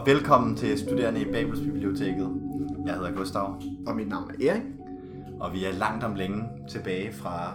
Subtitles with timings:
[0.00, 2.40] og velkommen til Studerende i Babelsbiblioteket.
[2.86, 4.62] Jeg hedder Gustav, Og mit navn er Erik.
[5.40, 7.54] og vi er langt om længe tilbage fra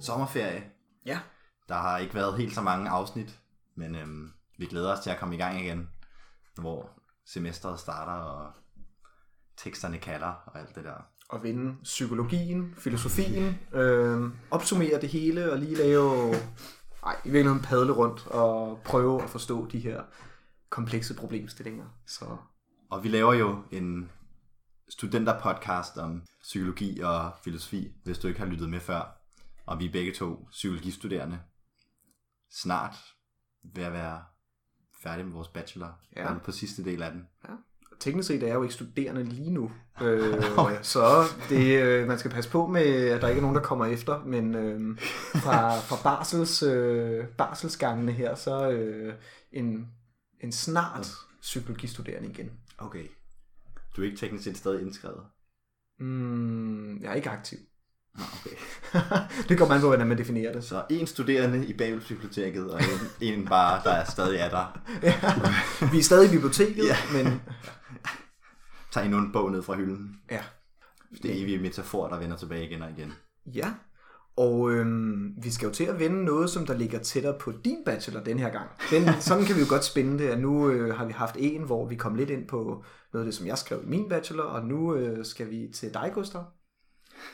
[0.00, 0.64] sommerferie.
[1.06, 1.20] Ja.
[1.68, 3.38] Der har ikke været helt så mange afsnit,
[3.76, 5.88] men øhm, vi glæder os til at komme i gang igen,
[6.60, 6.90] hvor
[7.26, 8.50] semesteret starter, og
[9.56, 11.06] teksterne kalder og alt det der.
[11.28, 16.34] Og vende psykologien, filosofien, øh, opsummere det hele og lige lave,
[17.06, 20.02] ej, i virkeligheden padle rundt og prøve at forstå de her
[20.70, 21.86] komplekse problemstillinger.
[22.06, 22.36] Så
[22.90, 24.10] Og vi laver jo en
[24.88, 29.16] studenterpodcast om psykologi og filosofi, hvis du ikke har lyttet med før.
[29.66, 31.38] Og vi er begge to psykologistuderende.
[32.52, 32.96] Snart
[33.74, 34.22] ved at være
[35.02, 35.98] færdige med vores bachelor.
[36.16, 36.38] Ja.
[36.38, 37.28] På sidste del af den.
[37.48, 37.54] ja.
[38.00, 39.70] teknisk set er jeg jo ikke studerende lige nu.
[40.02, 40.42] Øh,
[40.82, 43.86] så det, øh, man skal passe på med, at der ikke er nogen, der kommer
[43.86, 44.24] efter.
[44.24, 44.98] Men øh,
[45.44, 49.14] fra, fra barsels, øh, barselsgangene her, så øh,
[49.52, 49.88] en,
[50.40, 51.08] en snart
[51.40, 52.50] psykologistuderende igen.
[52.78, 53.06] Okay.
[53.96, 55.22] Du er ikke teknisk set stadig indskrevet.
[55.98, 57.58] Mm, jeg er ikke aktiv.
[58.14, 58.56] Nå, okay.
[59.48, 60.64] det kommer an på, hvordan man definerer det.
[60.64, 64.80] Så en studerende i Babelsbiblioteket, og en, en bare, der er stadig er der.
[65.02, 65.20] Ja.
[65.92, 66.96] Vi er stadig i biblioteket, Ja.
[67.12, 67.42] men
[68.90, 70.20] Tag endnu en bog ned fra hylden.
[70.30, 70.42] ja.
[71.22, 73.12] Det evige metafor, der vender tilbage igen og igen.
[73.46, 73.72] Ja,
[74.36, 77.76] og øhm, vi skal jo til at vende noget, som der ligger tættere på din
[77.84, 78.70] bachelor den her gang.
[78.90, 81.62] Den, sådan kan vi jo godt spænde det, at nu øh, har vi haft en,
[81.62, 84.44] hvor vi kom lidt ind på noget af det, som jeg skrev i min bachelor,
[84.44, 86.44] og nu øh, skal vi til dig, Gustav.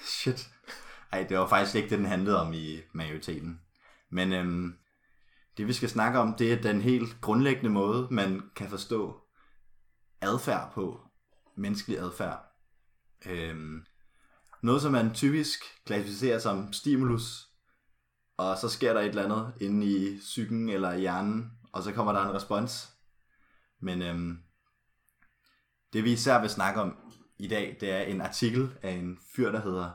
[0.05, 0.49] Shit.
[1.13, 3.61] Ej, det var faktisk ikke det, den handlede om i majoriteten.
[4.11, 4.75] Men øhm,
[5.57, 9.21] det vi skal snakke om, det er den helt grundlæggende måde, man kan forstå
[10.21, 11.01] adfærd på.
[11.57, 12.39] Menneskelig adfærd.
[13.27, 13.85] Øhm,
[14.67, 17.49] noget, som man typisk klassificerer som stimulus,
[18.37, 21.93] og så sker der et eller andet inde i psyken eller i hjernen, og så
[21.93, 22.93] kommer der en respons.
[23.81, 24.39] Men øhm,
[25.93, 26.97] det vi især vil snakke om
[27.39, 29.91] i dag, det er en artikel af en fyr, der hedder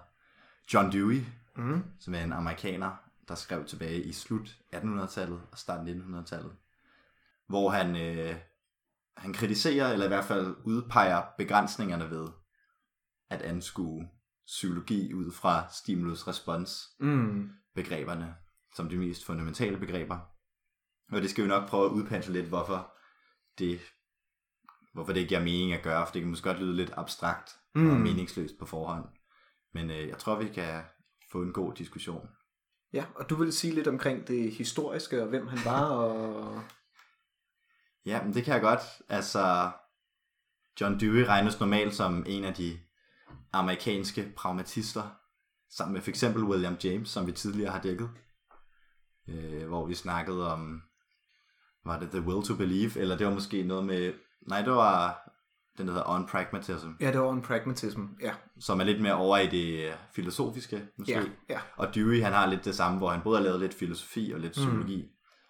[0.74, 1.24] John Dewey,
[1.56, 1.84] Mm.
[2.00, 2.92] som er en amerikaner,
[3.28, 6.52] der skrev tilbage i slut 1800-tallet og start 1900-tallet,
[7.48, 8.36] hvor han, øh,
[9.18, 12.28] han kritiserer, eller i hvert fald udpeger begrænsningerne ved
[13.30, 14.09] at anskue
[14.52, 18.34] psykologi ud fra stimulus-respons-begreberne Mm.
[18.76, 20.20] som de mest fundamentale begreber.
[21.12, 22.94] Og det skal vi nok prøve at udpensle lidt, hvorfor
[23.58, 23.80] det,
[24.94, 27.90] hvorfor det giver mening at gøre, for det kan måske godt lyde lidt abstrakt mm.
[27.90, 29.06] og meningsløst på forhånd.
[29.74, 30.84] Men øh, jeg tror, vi kan
[31.32, 32.30] få en god diskussion.
[32.94, 36.62] Ja, og du vil sige lidt omkring det historiske, og hvem han var, og...
[38.06, 38.82] Ja, men det kan jeg godt.
[39.10, 39.72] Altså,
[40.82, 42.80] John Dewey regnes normalt som en af de
[43.54, 45.04] amerikanske pragmatister,
[45.78, 48.10] sammen med for eksempel William James, som vi tidligere har dækket.
[49.28, 50.82] Øh, hvor vi snakkede om,
[51.86, 54.14] var det The Will to Believe, eller det var måske noget med,
[54.48, 55.28] nej, det var
[55.78, 58.02] den, der hedder On Pragmatism, Ja, det var en pragmatism.
[58.22, 61.12] Ja, som er lidt mere over i det filosofiske, måske.
[61.14, 61.60] ja, ja.
[61.78, 64.40] Og Dewey, han har lidt det samme, hvor han både har lavet lidt filosofi og
[64.40, 65.10] lidt psykologi, mm.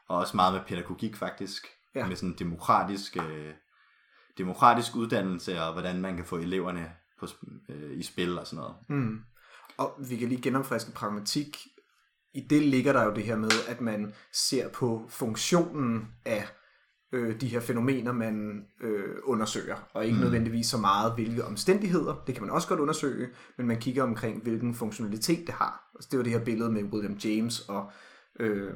[0.10, 2.08] og også meget med pædagogik faktisk, Ja.
[2.08, 3.54] med sådan demokratisk, øh,
[4.38, 7.28] demokratisk uddannelse, og hvordan man kan få eleverne på,
[7.70, 8.76] øh, i spil og sådan noget.
[8.90, 9.20] Mm.
[9.78, 11.68] Og vi kan lige genopfriske pragmatik.
[12.34, 16.48] I det ligger der jo det her med, at man ser på funktionen af
[17.12, 20.24] øh, de her fænomener, man øh, undersøger, og ikke mm.
[20.24, 24.44] nødvendigvis så meget, hvilke omstændigheder, det kan man også godt undersøge, men man kigger omkring,
[24.44, 25.92] hvilken funktionalitet det har.
[25.96, 27.92] Altså, det var det her billede med William James og
[28.40, 28.74] øh,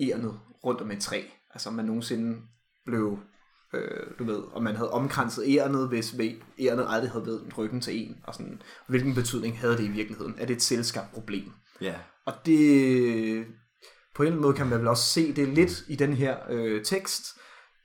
[0.00, 1.22] ærnet rundt om et træ.
[1.50, 2.40] Altså om man nogensinde
[2.86, 3.18] blev,
[3.74, 6.14] øh, du ved, om man havde omkranset ærnet, hvis
[6.60, 10.34] ærnet aldrig havde vendt ryggen til en, og sådan, hvilken betydning havde det i virkeligheden?
[10.38, 11.52] Er det et selvskabt problem?
[11.80, 11.94] Ja,
[12.26, 13.46] Og det,
[14.14, 16.36] på en eller anden måde kan man vel også se det lidt i den her
[16.50, 17.26] øh, tekst,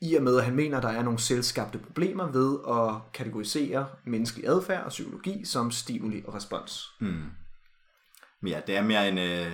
[0.01, 3.87] i og med at han mener, at der er nogle selvskabte problemer ved at kategorisere
[4.05, 6.85] menneskelig adfærd og psykologi som stimuli og respons.
[7.01, 7.23] mm.
[8.41, 9.17] men ja, det er mere en...
[9.17, 9.51] Øh,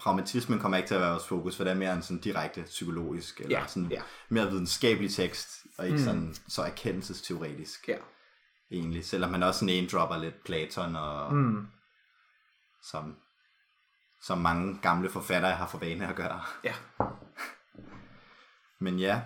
[0.00, 2.62] pragmatismen kommer ikke til at være vores fokus, for det er mere en sådan direkte
[2.62, 4.02] psykologisk, eller Ja, sådan ja.
[4.28, 6.04] mere videnskabelig tekst, og ikke mm.
[6.04, 7.88] sådan så erkendelsesteoretisk.
[7.88, 7.96] Ja.
[8.72, 11.66] egentlig, selvom man også name-dropper lidt Platon, og Mm.
[12.82, 13.16] som,
[14.22, 16.42] som mange gamle forfattere har for vane at gøre.
[16.64, 16.74] Ja.
[18.84, 19.22] Men ja,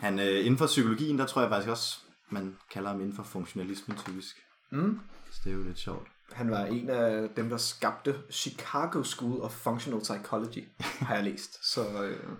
[0.00, 1.98] han, øh, inden for psykologien, der tror jeg faktisk også,
[2.30, 4.36] man kalder ham inden for funktionalisme typisk.
[4.72, 5.00] Mm.
[5.30, 6.08] Så det er jo lidt sjovt.
[6.32, 11.72] Han var en af dem, der skabte Chicago School of Functional Psychology, har jeg læst.
[11.72, 12.36] Så, øh, og,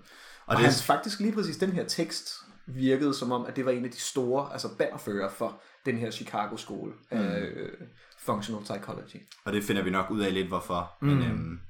[0.46, 2.34] og det er- hans, faktisk lige præcis den her tekst
[2.66, 6.10] virkede som om, at det var en af de store, altså bærfører for den her
[6.10, 7.72] Chicago School af øh,
[8.18, 9.16] Functional Psychology.
[9.44, 10.92] Og det finder vi nok ud af lidt, hvorfor.
[11.02, 11.08] Mm.
[11.08, 11.60] Men øhm,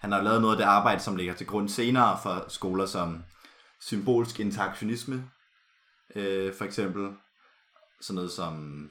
[0.00, 3.24] han har lavet noget af det arbejde, som ligger til grund senere for skoler som
[3.80, 5.30] symbolsk interaktionisme,
[6.16, 7.08] øh, for eksempel.
[8.00, 8.86] Sådan noget som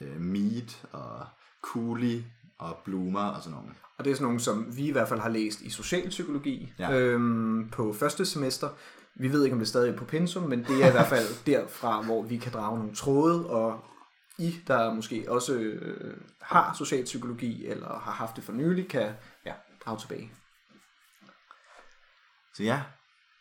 [0.00, 1.26] øh, Mead og
[1.62, 2.22] Cooley
[2.58, 3.74] og Bloomer og sådan nogle.
[3.98, 6.92] Og det er sådan nogle, som vi i hvert fald har læst i socialpsykologi Ja.
[6.92, 8.68] øhm, på første semester.
[9.14, 11.44] Vi ved ikke, om det stadig er på pensum, men det er i hvert fald
[11.52, 13.84] derfra, hvor vi kan drage nogle tråde, og
[14.38, 19.12] I, der måske også øh, har socialpsykologi, eller har haft det for nylig, kan
[19.46, 19.52] ja,
[19.84, 20.32] drage tilbage.
[22.54, 22.82] Så ja,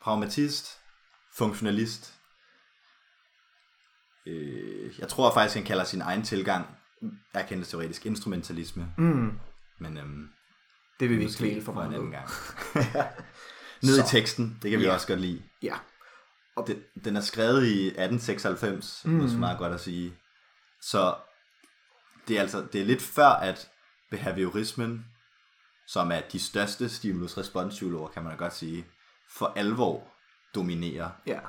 [0.01, 0.79] pragmatist,
[1.33, 2.13] funktionalist.
[4.27, 6.67] Øh, jeg tror faktisk, han kalder sin egen tilgang
[7.33, 8.93] erkendelsesteoretisk instrumentalisme.
[8.97, 9.39] Mm,
[9.79, 10.29] Men øhm,
[10.99, 12.27] det vil vi ikke kvæle for for en meget anden gang.
[13.83, 14.07] Ned i Så.
[14.07, 14.93] teksten, det kan vi Ja.
[14.93, 15.43] også godt lide.
[15.63, 15.75] Ja,
[16.67, 19.11] Den, den er skrevet i 1896, mm.
[19.11, 20.13] måske meget godt at sige.
[20.81, 21.15] Så
[22.27, 23.69] det er altså det er lidt før, at
[24.11, 25.05] behaviorismen,
[25.87, 28.85] som er de største stimulus-respons-psykologer, kan man godt sige,
[29.37, 30.07] for alvor
[30.55, 31.09] dominerer.
[31.27, 31.39] ja,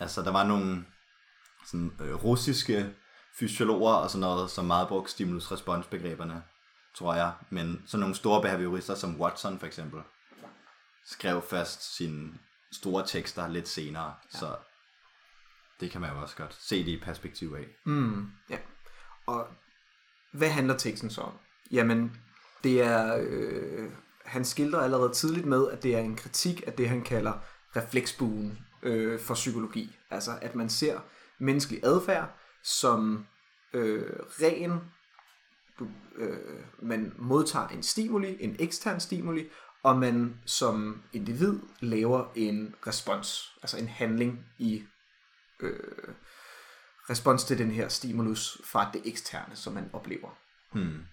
[0.00, 0.84] Altså, der var nogle
[1.66, 2.94] sådan, øh, russiske
[3.38, 6.42] fysiologer og sådan noget, som meget brugte stimulus-respons-begreberne,
[6.96, 7.32] tror jeg.
[7.50, 10.00] Men sådan nogle store behaviorister som Watson for eksempel,
[11.04, 12.32] skrev først sine
[12.72, 14.14] store tekster lidt senere.
[14.34, 14.38] Ja.
[14.38, 14.56] Så
[15.80, 17.66] det kan man jo også godt se det i perspektiv af.
[17.86, 18.58] Mm, ja.
[19.26, 19.46] Og
[20.32, 21.32] hvad handler teksten så om?
[21.70, 22.16] Jamen,
[22.64, 23.18] det er...
[23.20, 23.90] Øh,
[24.24, 27.32] han skildrer allerede tidligt med, at det er en kritik af det, han kalder
[27.76, 29.96] refleksbuen øh, for psykologi.
[30.10, 31.00] Altså, at man ser
[31.40, 33.26] menneskelig adfærd som
[33.72, 34.80] øh, ren...
[35.78, 39.48] Du, øh, man modtager en stimuli, en ekstern stimuli,
[39.82, 44.82] og man som individ laver en respons, altså en handling i
[45.60, 46.14] øh,
[47.10, 50.38] respons til den her stimulus fra det eksterne, som man oplever.
[50.72, 51.04] Hmm.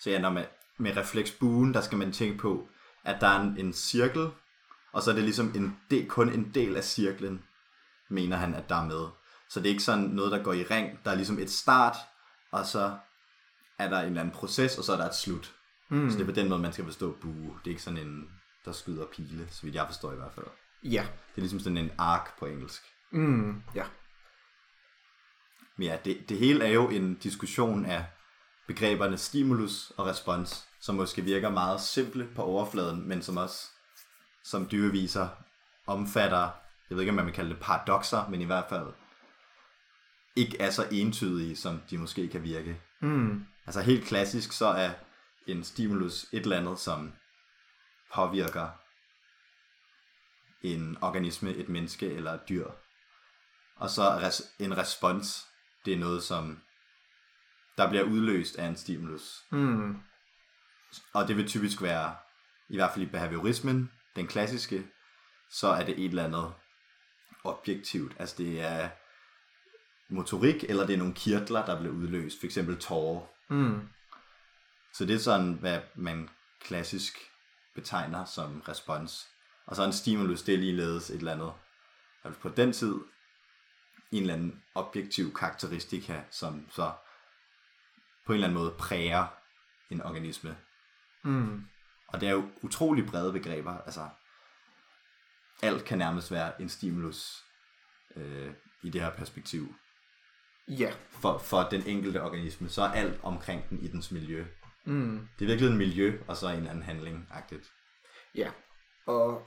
[0.00, 0.46] Så ja, når man,
[0.78, 2.68] med refleksbuen, der skal man tænke på,
[3.04, 4.30] at der er en, en cirkel,
[4.92, 7.44] og så er det ligesom en del, kun en del af cirklen,
[8.10, 9.08] mener han, at der er med.
[9.50, 10.98] Så det er ikke sådan noget, der går i ring.
[11.04, 11.96] Der er ligesom et start,
[12.52, 12.98] og så
[13.78, 15.54] er der en eller anden proces, og så er der et slut.
[15.90, 16.10] Mm.
[16.10, 17.58] Så det er på den måde, man skal forstå bue.
[17.58, 18.30] Det er ikke sådan en,
[18.64, 20.46] der skyder pile, så vidt jeg forstår i hvert fald.
[20.82, 21.02] Ja.
[21.02, 22.82] Det er ligesom sådan en ark på engelsk.
[23.12, 23.84] Mm, ja.
[25.76, 28.04] Men ja, det, det hele er jo en diskussion af
[28.66, 33.66] begreberne stimulus og respons, som måske virker meget simple på overfladen, men som også
[34.44, 35.28] som dyreviser
[35.86, 36.50] omfatter,
[36.90, 38.86] jeg ved ikke om man vil kalde det paradoxer, men i hvert fald
[40.38, 42.80] ikke er så entydige, som de måske kan virke.
[43.00, 44.90] Mm, Altså helt klassisk, så er
[45.46, 47.12] en stimulus et eller andet, som
[48.14, 48.68] påvirker
[50.62, 52.66] en organisme, et menneske eller et dyr.
[53.76, 55.46] Og så res- en respons,
[55.84, 56.60] det er noget, som
[57.76, 59.44] der bliver udløst af en stimulus.
[59.50, 59.96] mm,
[61.12, 62.16] Og det vil typisk være,
[62.68, 64.86] i hvert fald i behaviorismen, den klassiske,
[65.50, 66.54] så er det et eller andet
[67.44, 68.12] objektivt.
[68.18, 68.88] Altså det er
[70.08, 72.40] motorik, eller det er nogle kirtler, der bliver udløst.
[72.40, 73.26] For eksempel tårer.
[73.48, 73.88] mm,
[74.94, 76.28] Så det er sådan, hvad man
[76.60, 77.18] klassisk
[77.74, 79.28] betegner som respons.
[79.66, 81.52] Og så en stimulus, det er ligeledes et eller andet.
[82.24, 82.94] Altså på den tid,
[84.12, 86.92] en eller anden objektiv karakteristika, som så
[88.26, 89.26] på en eller anden måde præger
[89.90, 90.56] en organisme.
[91.24, 91.64] mm,
[92.08, 93.78] Og det er jo utrolig brede begreber.
[93.78, 94.08] Altså,
[95.62, 97.44] alt kan nærmest være en stimulus
[98.16, 99.74] øh, i det her perspektiv.
[100.68, 100.92] Ja.
[101.10, 104.44] For, for den enkelte organisme, så er alt omkring den i dens miljø.
[104.86, 107.72] Mm, Det er virkelig en miljø, og så en eller anden handling-agtigt.
[108.34, 108.50] ja.
[109.06, 109.42] Og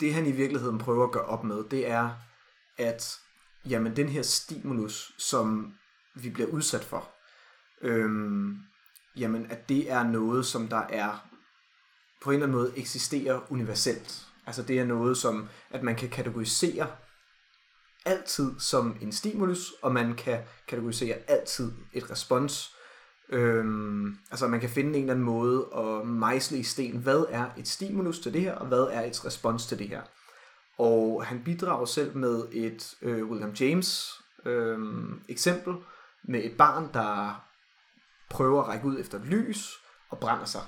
[0.00, 2.10] det han i virkeligheden prøver at gøre op med, det er,
[2.78, 3.18] at
[3.68, 5.74] jamen, den her stimulus, som
[6.14, 7.10] vi bliver udsat for,
[7.82, 8.58] øhm,
[9.16, 11.28] jamen, at det er noget, som der er
[12.22, 14.26] på en eller anden måde eksisterer universelt.
[14.46, 16.86] Altså det er noget, som at man kan kategorisere
[18.06, 22.72] altid som en stimulus, og man kan kategorisere altid et respons.
[23.32, 27.46] Øhm, altså man kan finde en eller anden måde at mejsle i sten, hvad er
[27.58, 30.02] et stimulus til det her, og hvad er et respons til det her.
[30.78, 34.10] Og han bidrager selv med et øh, William James
[34.46, 34.78] øh,
[35.28, 35.74] eksempel
[36.28, 37.42] med et barn, der
[38.30, 39.68] prøver at række ud efter lys
[40.10, 40.62] og brænder sig.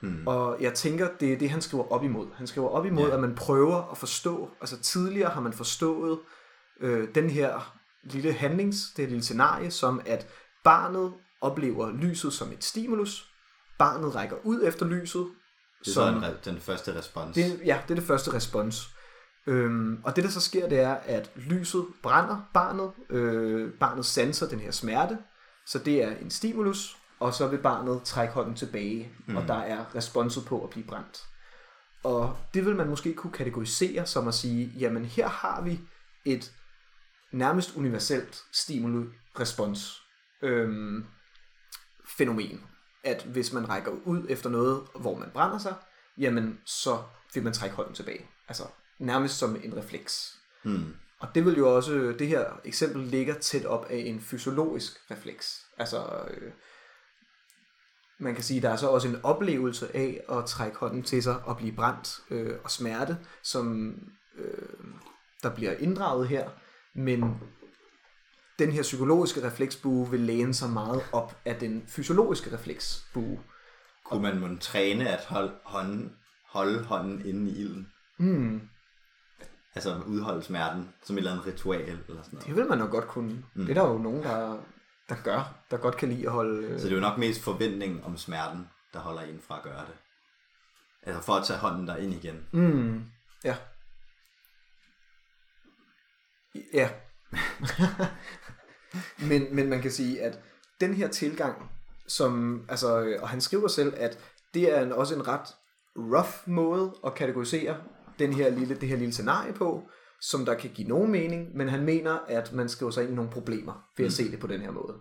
[0.00, 0.26] Mm.
[0.26, 2.26] Og jeg tænker, det er det, han skriver op imod.
[2.34, 3.14] Han skriver op imod, Ja.
[3.14, 6.18] at man prøver at forstå, altså tidligere har man forstået
[6.80, 10.28] øh, den her lille handlings, det her lille scenarie, som at
[10.64, 13.28] barnet oplever lyset som et stimulus,
[13.78, 15.26] barnet rækker ud efter lyset,
[15.80, 17.34] Det er som, så en, den første respons.
[17.34, 18.88] det, ja, det er det første respons.
[19.46, 22.90] Øhm, og det der så sker, det er, at lyset brænder barnet.
[23.10, 25.18] Øh, barnet sanser den her smerte,
[25.66, 29.36] så det er en stimulus, og så vil barnet trække hånden tilbage, mm.
[29.36, 31.22] og der er responset på at blive brændt.
[32.04, 35.80] Og det vil man måske kunne kategorisere som at sige, jamen her har vi
[36.24, 36.52] et
[37.32, 40.02] nærmest universelt stimuli-respons
[40.42, 41.06] øhm,
[42.18, 42.64] fænomen.
[43.04, 45.74] At hvis man rækker ud efter noget, hvor man brænder sig,
[46.18, 47.02] jamen så
[47.34, 48.26] vil man trække hånden tilbage.
[48.48, 48.64] Altså
[48.98, 50.38] nærmest som en refleks.
[50.64, 50.94] Hmm.
[51.20, 55.66] Og det vil jo også, det her eksempel ligger tæt op af en fysiologisk refleks.
[55.78, 56.52] Altså, øh,
[58.18, 61.44] man kan sige, der er så også en oplevelse af at trække hånden til sig
[61.44, 63.94] og blive brændt øh, og smerte, som
[64.38, 64.84] øh,
[65.42, 66.50] der bliver inddraget her.
[66.94, 67.40] Men
[68.58, 73.40] den her psykologiske refleksbue vil læne sig meget op af den fysiologiske refleksbue.
[74.04, 76.12] Kunne man måtte træne at holde hånden,
[76.48, 77.92] holde hånden inde i ilden?
[78.18, 78.60] Hmm,
[79.74, 82.46] Altså udholde smerten som et eller andet ritual eller sådan noget.
[82.46, 83.44] det vil man nok godt kunne.
[83.54, 83.66] Mm.
[83.66, 84.58] Det er der jo nogen, der,
[85.08, 86.66] der gør, der godt kan lide at holde...
[86.66, 89.62] Øh, Så det er jo nok mest forventning om smerten, der holder en fra at
[89.62, 89.94] gøre det.
[91.02, 92.46] Altså for at tage hånden der ind igen.
[92.52, 93.04] Mm,
[93.44, 93.56] ja.
[96.74, 96.90] Ja.
[99.28, 100.40] men, men man kan sige, at
[100.80, 101.70] den her tilgang,
[102.08, 104.18] som, altså, og han skriver selv, at
[104.54, 105.54] det er en, også en ret
[105.96, 107.84] rough måde at kategorisere
[108.18, 109.88] den her lille, det her lille scenarie på,
[110.20, 113.14] som der kan give nogen mening, men han mener, at man skriver sig ind i
[113.14, 115.00] nogle problemer ved at se det på den her måde.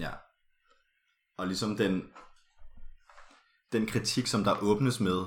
[0.00, 0.10] Ja.
[1.38, 2.02] Og ligesom den,
[3.72, 5.26] den kritik, som der åbnes med,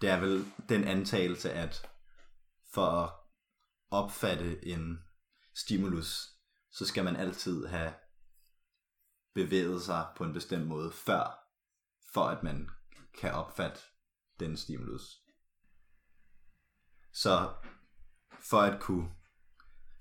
[0.00, 1.90] det er vel den antagelse, at
[2.74, 3.10] for at
[3.90, 4.98] opfatte en
[5.54, 6.28] stimulus,
[6.72, 7.94] så skal man altid have
[9.34, 11.48] bevæget sig på en bestemt måde før,
[12.12, 12.70] for at man
[13.20, 13.80] kan opfatte
[14.40, 15.20] den stimulus.
[17.12, 17.54] Så
[18.40, 19.10] for at kunne,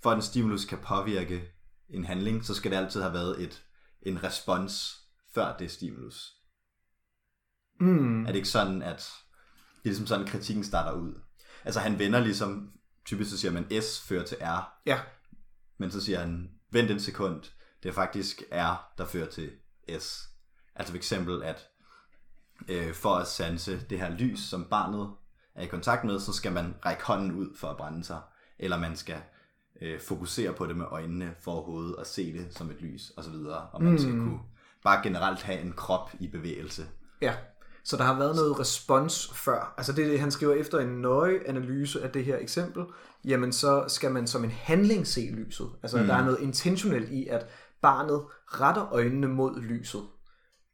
[0.03, 1.51] for at en stimulus kan påvirke
[1.89, 3.65] en handling, så skal det altid have været et,
[4.01, 5.03] en respons
[5.34, 6.34] før det stimulus.
[7.80, 8.22] Mm.
[8.22, 11.23] Er det ikke sådan, at det er ligesom sådan, kritikken starter ud?
[11.65, 12.72] Altså han vender ligesom,
[13.05, 15.00] typisk så siger man S fører til R, Ja,
[15.77, 17.41] men så siger han, vent en sekund,
[17.84, 19.51] det er faktisk R, der fører til
[20.00, 20.29] S.
[20.75, 21.67] Altså for eksempel, at
[22.67, 25.13] øh, for at sanse det her lys, som barnet
[25.55, 28.22] er i kontakt med, så skal man række hånden ud for at brænde sig,
[28.60, 29.22] eller man skal
[29.82, 33.24] øh, fokusere på det med øjnene for overhovedet at se det som et lys, og
[33.24, 33.70] så videre.
[33.70, 33.98] Og man mm.
[33.98, 34.39] skal kunne
[34.84, 36.86] bare generelt have en krop i bevægelse.
[37.22, 37.36] Ja,
[37.83, 39.73] så der har været noget respons før.
[39.77, 42.83] Altså det, det han skriver efter en nøje analyse af det her eksempel,
[43.25, 45.67] jamen så skal man som en handling se lyset.
[45.83, 46.07] Altså mm.
[46.07, 47.47] der er noget intentionelt i, at
[47.81, 50.01] barnet retter øjnene mod lyset.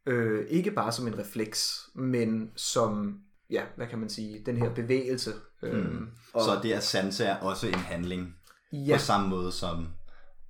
[0.06, 3.18] Øh, ikke bare som en refleks, men som,
[3.50, 5.32] ja, hvad kan man sige, den her bevægelse.
[5.62, 6.08] Øh, Mm.
[6.34, 6.42] Og...
[6.42, 8.34] Så det at sanse er også en handling,
[8.72, 8.96] Ja.
[8.96, 9.88] på samme måde som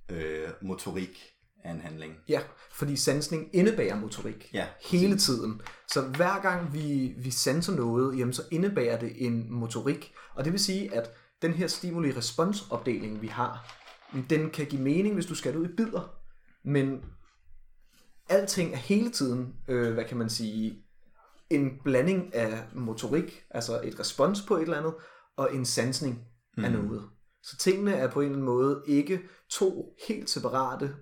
[0.09, 1.30] øh, motorik
[1.63, 2.15] er en handling.
[2.29, 2.41] Ja,
[2.73, 5.61] fordi sansning indebærer motorik Ja, hele tiden.
[5.87, 10.13] Så hver gang vi, vi sanser noget, jamen så indebærer det en motorik.
[10.35, 11.09] Og det vil sige, at
[11.41, 13.77] den her stimuli-responsopdeling, vi har,
[14.29, 16.15] den kan give mening, hvis du skal ud i bidder.
[16.65, 17.01] Men
[18.29, 20.83] alting er hele tiden, øh, hvad kan man sige,
[21.49, 24.93] en blanding af motorik, altså et respons på et eller andet,
[25.37, 26.25] og en sansning
[26.57, 26.63] mm.
[26.63, 27.03] af noget.
[27.43, 30.95] Så tingene er på en eller anden måde ikke to helt separate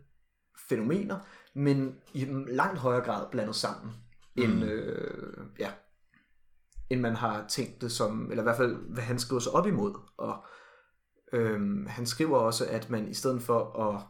[0.69, 1.19] fænomener,
[1.55, 3.93] men i langt højere grad blandet sammen,
[4.35, 4.63] end, Mm.
[4.63, 5.71] øh, ja,
[6.89, 9.67] end man har tænkt det som, eller i hvert fald, hvad han skriver sig op
[9.67, 9.93] imod.
[10.17, 10.45] Og
[11.33, 14.01] øhm, han skriver også, at man i stedet for at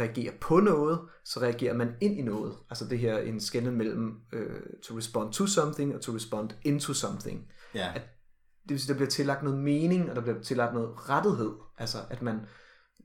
[0.00, 2.56] reagere på noget, så reagerer man ind i noget.
[2.70, 6.92] Altså det her en skændel mellem øh, to respond to something og to respond into
[6.94, 7.50] something.
[7.74, 8.02] Ja, At
[8.62, 11.52] det vil sige, der bliver tillagt noget mening, og der bliver tillagt noget rettighed.
[11.78, 12.40] Altså, at man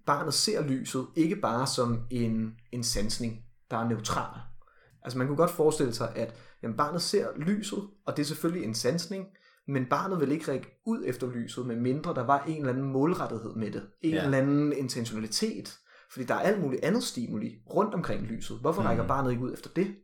[0.06, 4.40] barnet ser lyset ikke bare som en, en sansning, der er neutral.
[5.04, 8.66] Altså, man kunne godt forestille sig, at jamen, barnet ser lyset, og det er selvfølgelig
[8.68, 9.26] en sansning,
[9.68, 12.86] men barnet vil ikke række ud efter lyset, med mindre der var en eller anden
[12.92, 13.88] målrettighed med det.
[14.02, 14.24] En Ja.
[14.26, 15.78] eller anden intentionalitet.
[16.12, 18.58] Fordi der er alt muligt andet stimuli rundt omkring lyset.
[18.60, 18.88] Hvorfor Mhm.
[18.88, 19.96] rækker barnet ikke ud efter det?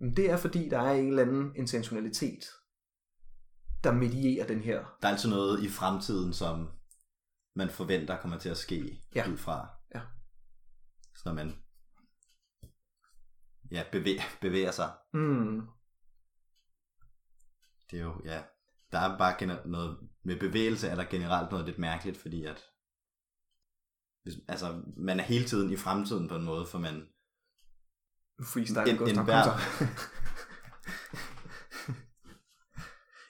[0.00, 2.44] Men det er fordi, der er en eller anden intentionalitet,
[3.84, 6.68] der medierer den her der er altid noget i fremtiden, som
[7.54, 9.28] man forventer kommer til at ske Ja.
[9.30, 9.68] ud fra.
[9.94, 10.00] Ja.
[11.16, 11.62] Så når man
[13.70, 14.92] ja, bevæger, bevæger sig.
[15.12, 15.60] Mm.
[17.90, 18.42] Det er jo, ja,
[18.92, 22.64] der er bare gener- noget, med bevægelse er der generelt noget lidt mærkeligt, fordi at
[24.22, 27.08] hvis, altså, man er hele tiden i fremtiden på en måde, for man,
[28.42, 29.58] Freestyle En- Gustav en hver- Kunter.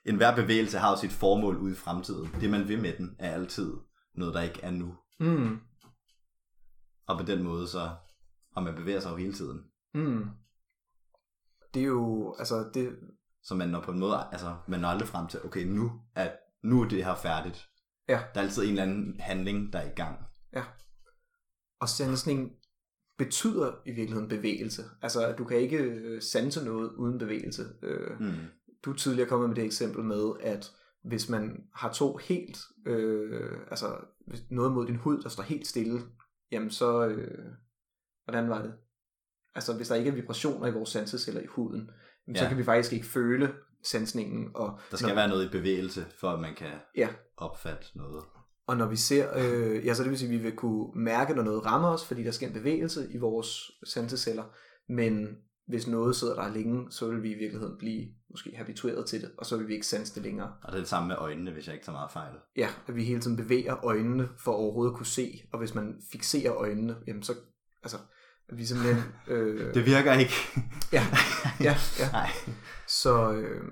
[0.05, 2.41] en hver bevægelse har jo sit formål ude i fremtiden.
[2.41, 3.73] Det man vil med den, er altid
[4.15, 4.97] noget, der ikke er nu.
[5.21, 5.59] Mm.
[7.07, 7.91] Og på den måde, så,
[8.57, 9.65] og man bevæger sig jo hele tiden.
[9.95, 10.25] Mm.
[11.75, 12.99] Det er jo, altså, det,
[13.43, 16.31] Så man når på en måde, altså man når aldrig frem til, okay, nu er,
[16.63, 17.69] nu er det her færdigt.
[18.09, 18.21] Ja.
[18.35, 20.19] Der er altid en eller anden handling, der er i gang.
[20.53, 20.65] Ja.
[21.81, 22.53] Og sansning
[23.19, 24.85] betyder i virkeligheden bevægelse.
[25.03, 27.65] Altså, du kan ikke øh, sanse noget uden bevægelse.
[27.83, 28.35] Øh, Mm.
[28.85, 30.73] du er tidligere kommet med det eksempel med, at
[31.05, 33.97] hvis man har to helt, øh, altså
[34.51, 36.01] noget mod din hud, der står helt stille,
[36.53, 37.45] jamen så, øh,
[38.25, 38.73] hvordan var det?
[39.55, 41.91] Altså hvis der ikke er vibrationer i vores sanseceller i huden,
[42.27, 42.49] jamen, så Ja.
[42.49, 43.55] kan vi faktisk ikke føle
[43.85, 44.51] sansningen.
[44.55, 47.09] Og Der skal når, være noget i bevægelse, for at man kan Ja.
[47.37, 48.25] opfatte noget.
[48.67, 51.35] Og når vi ser, øh, ja, så det vil sige, at vi vil kunne mærke,
[51.35, 54.45] når noget rammer os, fordi der sker en bevægelse i vores sanseceller,
[54.89, 55.37] men
[55.71, 59.31] hvis noget sidder der længe, så vil vi i virkeligheden blive måske habitueret til det,
[59.39, 60.53] og så vil vi ikke sanse det længere.
[60.63, 62.35] Og det er det samme med øjnene, hvis jeg ikke tager meget fejl.
[62.57, 66.03] Ja, at vi hele tiden bevæger øjnene for overhovedet at kunne se, og hvis man
[66.13, 67.35] fixerer øjnene, jamen så,
[67.83, 67.97] altså,
[68.49, 69.03] at vi simpelthen,
[69.35, 70.35] øh, Det virker ikke.
[70.93, 71.07] ja,
[71.61, 72.11] ja, ja.
[72.13, 72.31] Nej.
[72.89, 73.63] Så, øh,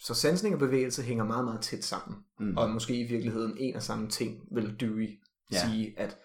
[0.00, 2.18] så sansning og bevægelse hænger meget, meget tæt sammen.
[2.40, 2.56] Mm.
[2.56, 5.08] Og måske i virkeligheden en og samme ting, vil Dewey
[5.52, 5.66] ja.
[5.66, 6.16] sige, at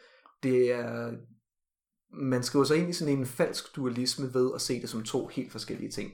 [0.43, 1.11] det er,
[2.13, 5.27] man skriver sig ind i sådan en falsk dualisme ved at se det som to
[5.27, 6.11] helt forskellige ting,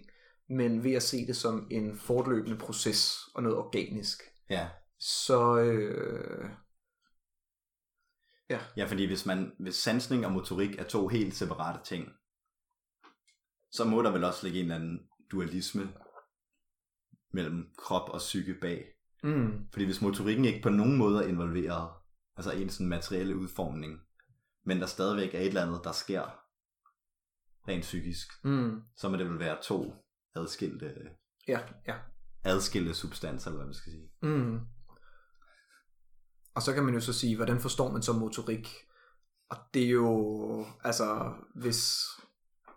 [0.50, 4.22] men ved at se det som en fortløbende proces og noget organisk.
[4.50, 4.70] Ja.
[5.00, 6.50] Så øh,
[8.78, 12.10] ja, fordi hvis, man, hvis sansning og motorik er to helt separate ting,
[13.72, 15.00] så må der vel også ligge en eller anden
[15.32, 15.94] dualisme
[17.34, 18.86] mellem krop og psyke bag.
[19.24, 21.90] mm, Fordi hvis motorikken ikke på nogen måde er involveret,
[22.36, 24.00] altså en sådan materielle udformning,
[24.66, 26.22] men der stadigvæk er et eller andet, der sker
[27.68, 29.94] rent psykisk, mm, så må det vel være to
[30.36, 30.96] adskilte,
[31.48, 31.96] ja, ja.
[32.44, 34.12] adskilte substanser, eller hvad man skal sige.
[34.22, 34.60] Mm.
[36.56, 38.68] Og så kan man jo så sige, hvordan forstår man så motorik?
[39.50, 42.06] Og det er jo, altså, hvis,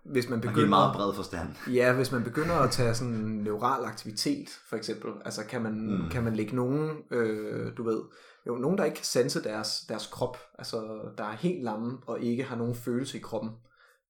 [0.05, 0.65] hvis man Og begynder...
[0.65, 1.49] en meget bred forstand.
[1.73, 6.11] Ja, hvis man begynder at tage sådan neural aktivitet, for eksempel, altså kan man, mm.
[6.11, 8.03] kan man lægge nogen, øh, du ved,
[8.47, 10.79] jo, nogen der ikke kan sanse deres, deres krop, altså
[11.19, 13.51] der er helt lamme og ikke har nogen følelse i kroppen,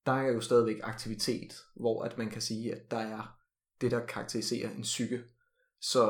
[0.06, 3.36] der er jo stadigvæk aktivitet, hvor at man kan sige, at der er
[3.80, 5.22] det, der karakteriserer en psyke,
[5.80, 6.04] så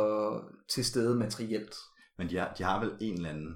[0.69, 1.75] til stede materielt.
[2.19, 3.55] Men de har, de har vel en eller anden,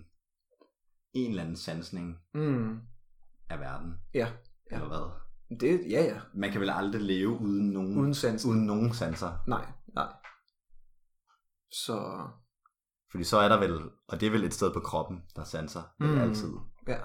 [1.12, 2.78] en eller anden sansning Mm.
[3.50, 4.28] af verden, Ja,
[4.70, 4.76] Ja.
[4.76, 5.25] eller hvad?
[5.50, 8.50] Det, ja ja, Man kan vel aldrig leve uden nogen, uden sansen.
[8.50, 9.32] uden nogen sanser.
[9.46, 10.12] Nej, nej.
[11.70, 12.28] Så,
[13.10, 15.46] Fordi så er der vel, og det er vel et sted på kroppen, der er
[15.46, 15.82] sanser.
[16.00, 16.18] Mm.
[16.18, 16.52] Altid.
[16.88, 16.98] Ja.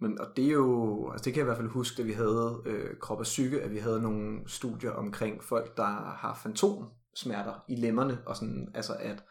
[0.00, 2.12] Men og det er jo, altså det kan jeg i hvert fald huske, da vi
[2.12, 5.84] havde øh, krop og psyke, at vi havde nogle studier omkring folk, der
[6.16, 9.24] har fantomsmerter i lemmerne, og sådan, altså at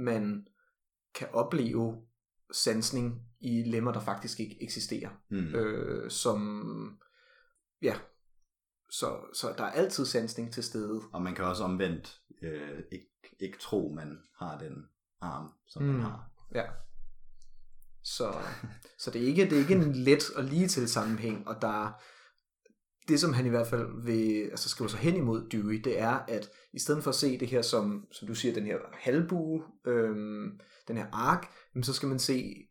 [0.00, 0.46] man
[1.14, 1.96] kan opleve
[2.52, 5.10] sansning i lemmer, der faktisk ikke eksisterer.
[5.30, 5.54] Mm.
[5.54, 6.98] Øh, som,
[7.82, 7.98] ja,
[8.90, 11.02] så, så der er altid sansning til stede.
[11.12, 13.06] Og man kan også omvendt øh, ikke,
[13.40, 14.84] ikke tro, man har den
[15.20, 15.88] arm, som mm.
[15.88, 16.02] man Mm.
[16.02, 16.30] har.
[16.54, 16.64] Ja.
[18.02, 18.34] Så,
[18.98, 21.86] så det, er ikke, det er ikke en let og lige til sammenhæng, og der
[21.86, 21.92] er,
[23.08, 26.18] det som han i hvert fald vil altså skrive sig hen imod Dewey, det er,
[26.28, 29.62] at i stedet for at se det her som, som du siger, den her halvbue,
[29.86, 32.68] øhm, den her ark, jamen, så skal man se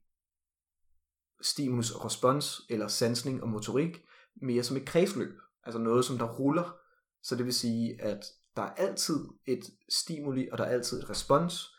[1.42, 4.06] stimulus og respons, eller sansning og motorik,
[4.42, 5.34] mere som et kredsløb.
[5.64, 6.78] Altså noget, som der ruller.
[7.24, 11.10] Så det vil sige, at der er altid et stimuli, og der er altid et
[11.10, 11.78] respons,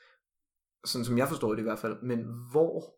[0.84, 2.94] sådan som jeg forstår det i hvert fald, men hvor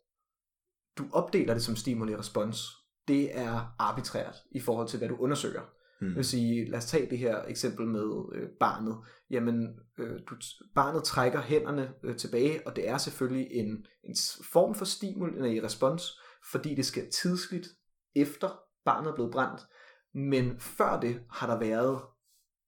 [0.98, 2.66] du opdeler det som stimuli og respons,
[3.08, 5.62] det er arbitrært i forhold til, hvad du undersøger.
[6.00, 6.06] Mm.
[6.06, 8.96] Det vil sige, lad os tage det her eksempel med øh, barnet.
[9.30, 10.36] Jamen, øh, du,
[10.74, 14.16] barnet trækker hænderne øh, tilbage, og det er selvfølgelig en, en
[14.52, 16.02] form for stimul, eller i respons,
[16.50, 17.68] fordi det skal tidsligt
[18.16, 19.60] efter barnet er blevet brændt.
[20.14, 22.02] Men før det har der været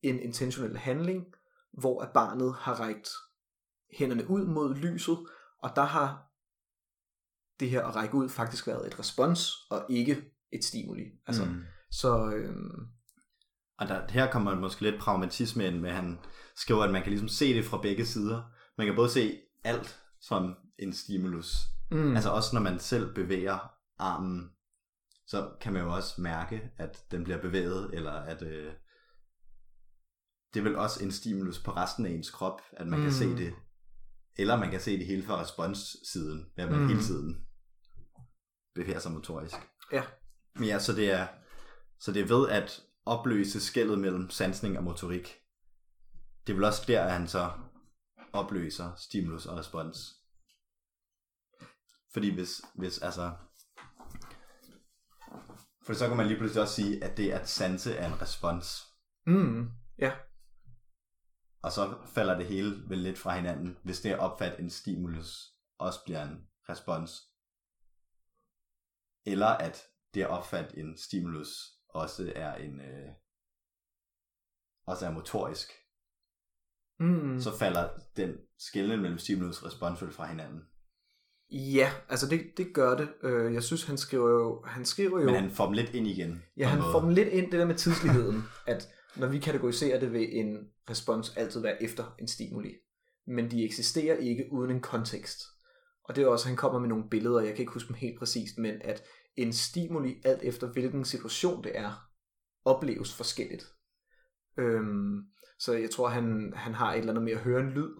[0.02, 1.24] en intentionel handling,
[1.72, 3.08] hvor at barnet har rækket
[3.98, 5.18] hænderne ud mod lyset,
[5.58, 6.32] og der har
[7.60, 11.04] det her at række ud faktisk været et respons, og ikke et stimuli.
[11.26, 11.44] Altså.
[11.44, 11.62] Mm.
[11.90, 12.88] Så øhm,
[13.82, 16.18] Og der, her kommer måske lidt pragmatisme ind med, at han
[16.56, 18.42] skriver, at man kan ligesom se det fra begge sider.
[18.78, 21.56] Man kan både se alt som en stimulus.
[21.90, 22.14] mm, Mm.
[22.16, 24.50] Altså også når man selv bevæger armen,
[25.26, 28.72] så kan man jo også mærke, at den bliver bevæget, eller at øh,
[30.54, 33.04] det er vel også en stimulus på resten af ens krop, at man mm.
[33.04, 33.18] kan Mm.
[33.18, 33.54] se det.
[34.36, 36.84] Eller man kan se det hele fra responssiden, ved at man mm.
[36.84, 36.88] Mm.
[36.88, 37.46] hele tiden
[38.74, 39.54] bevæger sig motorisk.
[39.92, 40.02] Ja.
[40.54, 41.26] Men ja, så det er,
[42.00, 45.38] så det er ved at opløse skældet mellem sansning og motorik.
[46.46, 47.52] Det er vel også der, at han så
[48.32, 49.98] opløser stimulus og respons.
[52.12, 53.32] Fordi hvis, hvis altså...
[55.86, 58.82] For så kan man lige pludselig også sige, at det at sanse er en respons.
[59.26, 60.12] mm, ja,
[61.62, 65.52] Og så falder det hele vel lidt fra hinanden, hvis det at opfatte en stimulus
[65.78, 67.22] også bliver en respons.
[69.26, 69.82] Eller at
[70.14, 71.48] det at opfatte en stimulus
[71.92, 73.09] også er en øh,
[74.87, 75.72] også er motorisk.
[77.00, 77.40] Mm.
[77.40, 80.61] Så falder den skille mellem stimulus og respons vel fra hinanden.
[81.50, 83.09] Ja, altså det, det gør det.
[83.22, 84.62] Øh, jeg synes, han skriver jo...
[84.66, 86.42] Han skriver jo Men han får dem lidt ind igen.
[86.57, 86.92] ja, han måde.
[86.92, 90.59] får dem lidt ind, det der med tidsligheden, at når vi kategoriserer det, vil en
[90.90, 92.74] respons altid være efter en stimuli.
[93.26, 95.42] Men de eksisterer ikke uden en kontekst.
[96.05, 98.18] Og det er også, han kommer med nogle billeder, jeg kan ikke huske dem helt
[98.18, 99.02] præcist, men at
[99.36, 102.08] en stimuli, alt efter hvilken situation det er,
[102.64, 103.64] opleves forskelligt.
[104.58, 105.22] Øhm,
[105.58, 107.94] så jeg tror, han, han har et eller andet med at høre en lyd.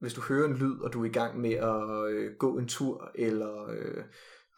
[0.00, 2.68] Hvis du hører en lyd, og du er i gang med at øh, gå en
[2.68, 4.04] tur, eller øh,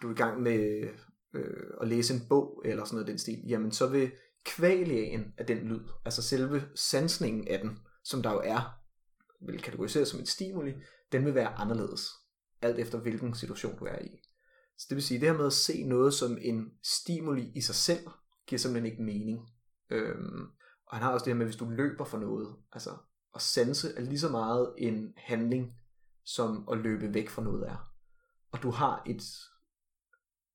[0.03, 0.89] du er i gang med
[1.35, 4.13] øh, at læse en bog, eller sådan noget den stil, jamen så vil
[4.45, 8.81] kvalien af den lyd, altså selve sansningen af den, som der jo er,
[9.47, 10.75] vil kategoriseres som et stimuli,
[11.13, 12.09] den vil være anderledes,
[12.63, 14.21] alt efter hvilken situation du er i.
[14.79, 17.75] Så det vil sige, det her med at se noget som en stimuli i sig
[17.75, 18.09] selv,
[18.47, 19.49] giver simpelthen ikke mening.
[19.91, 20.51] Øhm,
[20.87, 22.91] og han har også det her med, hvis du løber for noget, altså
[23.35, 25.77] at sanse er lige så meget en handling,
[26.25, 27.95] som at løbe væk fra noget er.
[28.53, 29.23] Og du har et,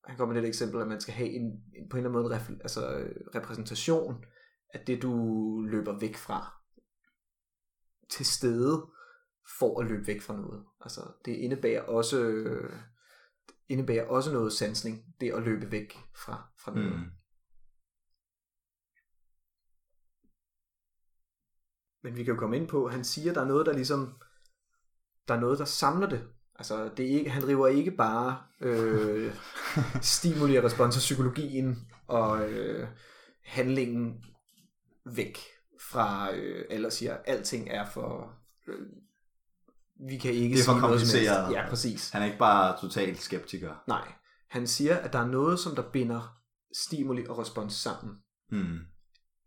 [0.06, 1.44] han kommer med et eksempel, at man skal have en,
[1.76, 4.26] en på en eller anden måde en ref, altså, øh, repræsentation
[4.74, 5.14] af det, du
[5.62, 6.54] løber væk fra,
[8.10, 8.88] til stede
[9.60, 10.64] for at løbe væk fra noget.
[10.82, 12.74] Altså, det indebærer også, øh,
[13.70, 17.00] indebærer også noget sansning, det at løbe væk fra, fra noget.
[17.00, 17.06] Mm.
[22.04, 24.22] Men vi kan jo komme ind på, han siger, der er noget, der ligesom,
[25.28, 26.28] der er noget, der samler det.
[26.56, 29.36] Altså, det er ikke, han river ikke bare øh,
[30.02, 32.88] stimuli og respons af psykologien og øh,
[33.44, 34.26] handlingen
[35.06, 35.38] væk
[35.82, 38.34] fra, øh, eller siger, alting er for,
[38.68, 38.88] øh,
[40.08, 41.54] vi kan ikke Det er for kompliceret.
[41.54, 42.10] Ja, præcis.
[42.10, 43.84] Han er ikke bare totalt skeptiker.
[43.88, 44.12] Nej,
[44.50, 46.38] han siger, at der er noget, som der binder
[46.74, 48.16] stimuli og respons sammen
[48.52, 48.78] Mm.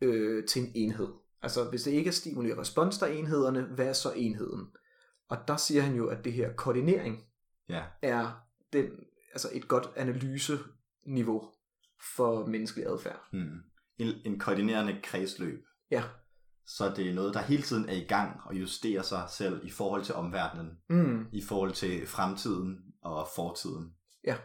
[0.01, 1.09] øh, til en enhed.
[1.43, 4.67] Altså, hvis det ikke er stimuli og respons, der er enhederne, hvad er så enheden?
[5.29, 7.25] Og der siger han jo, at det her koordinering
[7.69, 7.83] Ja.
[8.03, 8.91] er den,
[9.33, 11.53] altså et godt analyseniveau
[12.17, 13.21] for menneskelig adfærd.
[13.33, 13.59] Mm.
[13.99, 15.65] En, en koordinerende kredsløb.
[15.91, 16.03] Ja.
[16.67, 19.71] Så det er noget, der hele tiden er i gang og justerer sig selv i
[19.71, 21.27] forhold til omverdenen, Mm.
[21.33, 23.95] i forhold til fremtiden og fortiden.
[24.25, 24.37] Ja.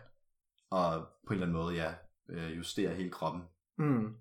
[0.70, 1.94] Og på en eller anden måde, ja,
[2.30, 3.42] øh, justerer hele kroppen.
[3.78, 4.14] Mm.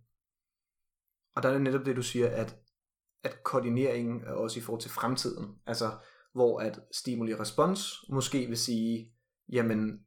[1.36, 2.56] Og der er netop det, du siger, at,
[3.22, 5.54] at koordineringen er også i forhold til fremtiden.
[5.66, 5.90] Altså,
[6.32, 9.12] hvor at stimuli og respons måske vil sige,
[9.52, 10.00] jamen,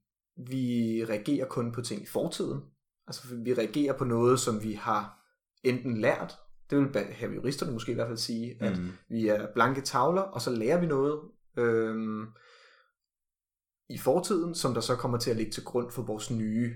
[0.47, 0.65] vi
[1.09, 2.61] reagerer kun på ting i fortiden.
[3.07, 5.25] Altså, vi reagerer på noget, som vi har
[5.63, 6.37] enten lært,
[6.69, 8.91] det vil behavioristerne måske i hvert fald sige, at Mm.
[9.09, 11.21] vi er blanke tavler, og så lærer vi noget
[11.57, 12.25] øhm,
[13.89, 16.73] i fortiden, som der så kommer til at ligge til grund for vores nye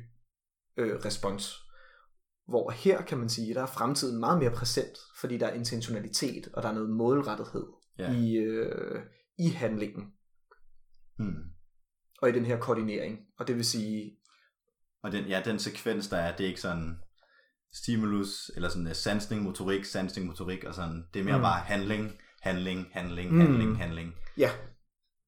[0.78, 1.60] øh, respons.
[2.48, 6.48] Hvor her kan man sige, der er fremtiden meget mere præsent, fordi der er intentionalitet,
[6.54, 7.66] og der er noget målrettethed
[8.00, 8.14] Ja.
[8.14, 9.02] i, øh,
[9.40, 10.14] i handlingen,
[11.20, 11.44] Mm.
[12.22, 13.20] og i den her koordinering.
[13.40, 14.18] Og det vil sige,
[15.04, 16.96] Og den, ja, den sekvens, der er, det er ikke sådan
[17.74, 21.04] stimulus, eller sådan uh, sansning, motorik, sansning, motorik, og sådan.
[21.14, 21.42] Det er mere Mm.
[21.42, 23.40] bare handling, handling, handling, Mm.
[23.40, 24.14] handling, handling.
[24.38, 24.52] ja,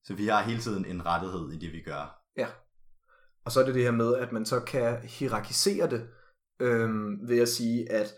[0.03, 2.21] Så vi har hele tiden en rettighed i det, vi gør.
[3.45, 6.07] Og så er det det her med, at man så kan hierarkisere det
[6.59, 8.13] øhm, ved at sige, at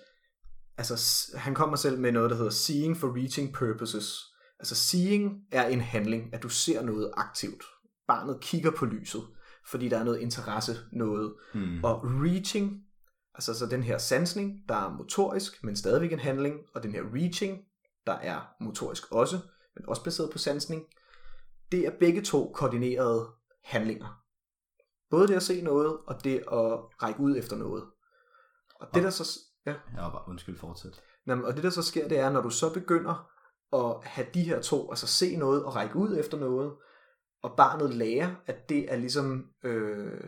[0.77, 4.23] altså, han kommer selv med noget, der hedder seeing for reaching purposes.
[4.59, 7.63] Altså seeing er en handling, at du ser noget aktivt.
[8.07, 9.21] Barnet kigger på lyset,
[9.71, 11.33] fordi der er noget interesse, noget.
[11.53, 11.83] Mm.
[11.83, 12.83] Og reaching,
[13.37, 17.03] altså så den her sansning, der er motorisk, men stadigvæk en handling, og den her
[17.13, 17.65] reaching,
[18.07, 19.39] der er motorisk også,
[19.75, 20.85] men også baseret på sansning,
[21.71, 23.27] det er begge to koordinerede
[23.63, 24.23] handlinger.
[25.09, 27.83] Både det at se noget, og det at række ud efter noget.
[28.75, 31.01] Og det, der så, ja, Jeg var bare, undskyld, fortsæt.
[31.27, 33.29] Jamen, og det der så sker, det er, når du så begynder
[33.73, 36.75] at have de her to, altså se noget og række ud efter noget,
[37.43, 40.21] og barnet lærer, at det er ligesom øh,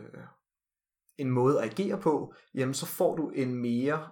[1.20, 4.08] en måde at agere på, jamen så får du en mere,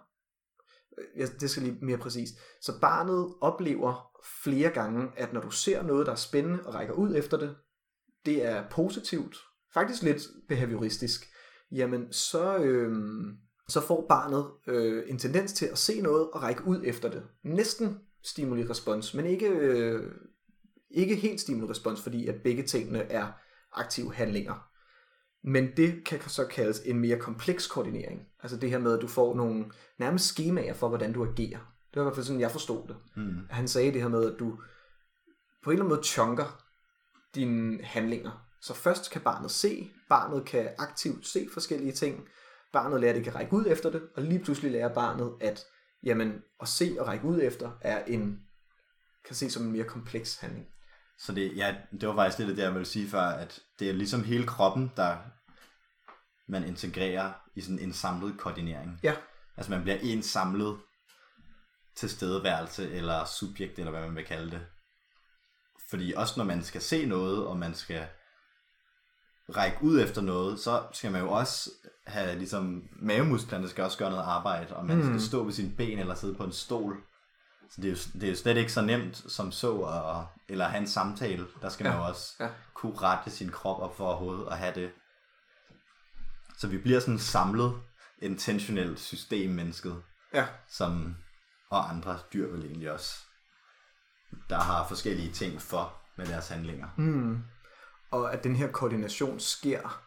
[0.98, 2.28] øh, ja, det skal lige mere præcis,
[2.62, 4.10] så barnet oplever
[4.42, 7.56] flere gange, at når du ser noget, der er spændende og rækker ud efter det,
[8.26, 9.36] det er positivt,
[9.74, 11.26] faktisk lidt behavioristisk,
[11.70, 12.96] jamen så, øh,
[13.68, 17.22] så får barnet øh, en tendens til at se noget og række ud efter det.
[17.44, 20.12] Næsten stimuli-respons, men ikke, øh,
[20.90, 23.32] ikke helt stimuli-respons, fordi at begge tingene er
[23.72, 24.68] aktive handlinger.
[25.44, 28.26] Men det kan så kaldes en mere kompleks koordinering.
[28.42, 29.64] Altså det her med, at du får nogle
[29.98, 31.58] nærmest skemaer for, hvordan du agerer.
[31.90, 32.96] Det var i hvert fald sådan, jeg forstod det.
[33.16, 33.46] Mm.
[33.50, 34.58] Han sagde det her med, at du
[35.64, 36.64] på en eller anden måde chunker
[37.34, 38.48] dine handlinger.
[38.62, 42.28] Så først kan barnet se, barnet kan aktivt se forskellige ting,
[42.72, 45.64] barnet lærer, at det kan række ud efter det, og lige pludselig lærer barnet, at
[46.02, 48.40] jamen, at se og række ud efter er en,
[49.24, 50.66] kan ses som en mere kompleks handling.
[51.18, 53.92] Så det, ja, det var faktisk lidt det, jeg ville sige før, at det er
[53.92, 55.16] ligesom hele kroppen, der
[56.48, 59.00] man integrerer i sådan en samlet koordinering.
[59.02, 59.14] Ja,
[59.58, 60.78] Altså man bliver en samlet
[61.96, 64.60] tilstedeværelse, eller subjekt, eller hvad man vil kalde det.
[65.90, 68.06] Fordi også når man skal se noget, og man skal
[69.56, 71.70] række ud efter noget, så skal man jo også
[72.06, 75.04] have, ligesom, mavemusklerne skal også gøre noget arbejde, og man mm.
[75.04, 76.96] skal stå ved sine ben, eller sidde på en stol.
[77.70, 80.68] Så det er, jo, det er jo slet ikke så nemt som så, og, eller
[80.68, 81.46] have en samtale.
[81.62, 82.48] Der skal man jo også ja.
[82.74, 84.90] kunne rette sin krop op for overhovedet, og have det.
[86.58, 87.80] Så vi bliver sådan samlet,
[88.22, 90.02] intentionelt system mennesket
[90.34, 91.16] ja, som,
[91.70, 93.14] og andre dyr vel egentlig også,
[94.50, 96.88] der har forskellige ting for med deres handlinger.
[96.96, 97.38] Mm.
[98.10, 100.02] og at den her koordination sker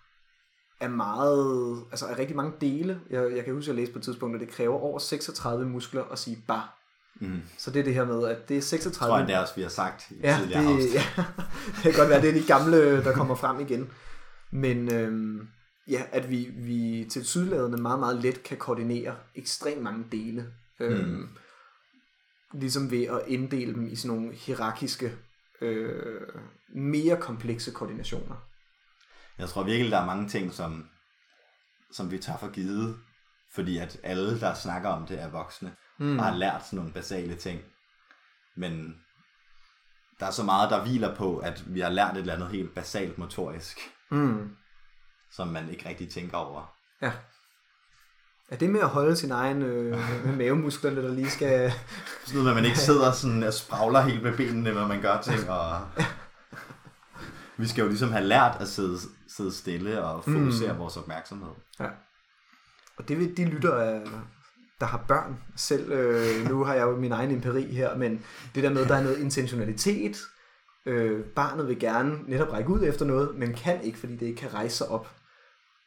[0.79, 3.01] af meget, altså af rigtig mange dele.
[3.09, 5.65] Jeg, jeg kan huske, at jeg læste på et tidspunkt, at det kræver over 36
[5.65, 6.67] muskler at sige bare.
[7.15, 7.41] Mm.
[7.57, 9.09] Så det er det her med, at det er 36...
[9.09, 10.93] Tror jeg, det er også, vi har sagt i ja, tidligere det, afsnit.
[11.17, 11.23] ja,
[11.75, 13.89] det kan godt være, det er de gamle, der kommer frem igen.
[14.51, 15.47] Men øhm,
[15.87, 20.45] ja, at vi, vi til sydladende meget, meget let kan koordinere ekstremt mange dele.
[20.79, 21.27] Øhm, Mm.
[22.53, 25.11] Ligesom ved at inddele dem i sådan nogle hierarkiske,
[25.61, 26.21] øh,
[26.75, 28.35] mere komplekse koordinationer.
[29.37, 30.85] Jeg tror virkelig, der er mange ting, som,
[31.91, 32.97] som vi tager for givet,
[33.53, 36.19] fordi at alle, der snakker om det, er voksne, mm.
[36.19, 37.61] og har lært sådan nogle basale ting.
[38.55, 38.95] Men
[40.19, 42.75] der er så meget, der hviler på, at vi har lært et eller andet helt
[42.75, 43.77] basalt motorisk,
[44.11, 44.49] Mm.
[45.31, 46.73] som man ikke rigtig tænker over.
[47.01, 47.11] Ja.
[48.49, 49.99] Er det med at holde sin egen øh,
[50.37, 51.73] mavemusklerne, der lige skal...
[52.25, 55.21] Sådan noget, at man ikke sidder sådan og spragler helt med benene, når man gør
[55.21, 55.49] ting.
[55.49, 55.87] Og...
[57.57, 60.79] Vi skal jo ligesom have lært at sidde, sidde stille og fokusere mm.
[60.79, 61.51] vores opmærksomhed.
[61.79, 61.87] Ja.
[62.97, 64.01] Og det vil de lytter, af,
[64.81, 65.91] der har børn selv.
[65.91, 69.03] Øh, nu har jeg jo min egen empiri her, men det der med, der er
[69.03, 70.17] noget intentionalitet.
[70.85, 74.39] Øh, barnet vil gerne netop række ud efter noget, men kan ikke, fordi det ikke
[74.39, 75.11] kan rejse sig op.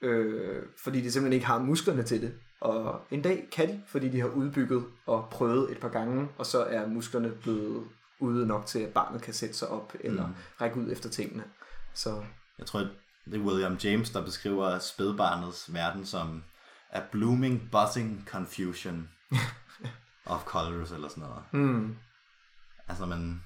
[0.03, 2.35] Øh, fordi de simpelthen ikke har musklerne til det.
[2.61, 6.47] Og en dag kan de, fordi de har udbygget og prøvet et par gange, og
[6.47, 7.85] så er musklerne blevet
[8.21, 10.35] ude nok til, at barnet kan sætte sig op eller mm.
[10.61, 11.45] række ud efter tingene.
[11.95, 12.23] Så
[12.59, 12.81] Jeg tror,
[13.25, 16.43] det er William James, der beskriver spædbarnets verden som
[16.95, 19.09] a blooming, buzzing confusion
[20.27, 21.43] of colors eller sådan noget.
[21.53, 21.97] mm,
[22.89, 23.43] Altså man,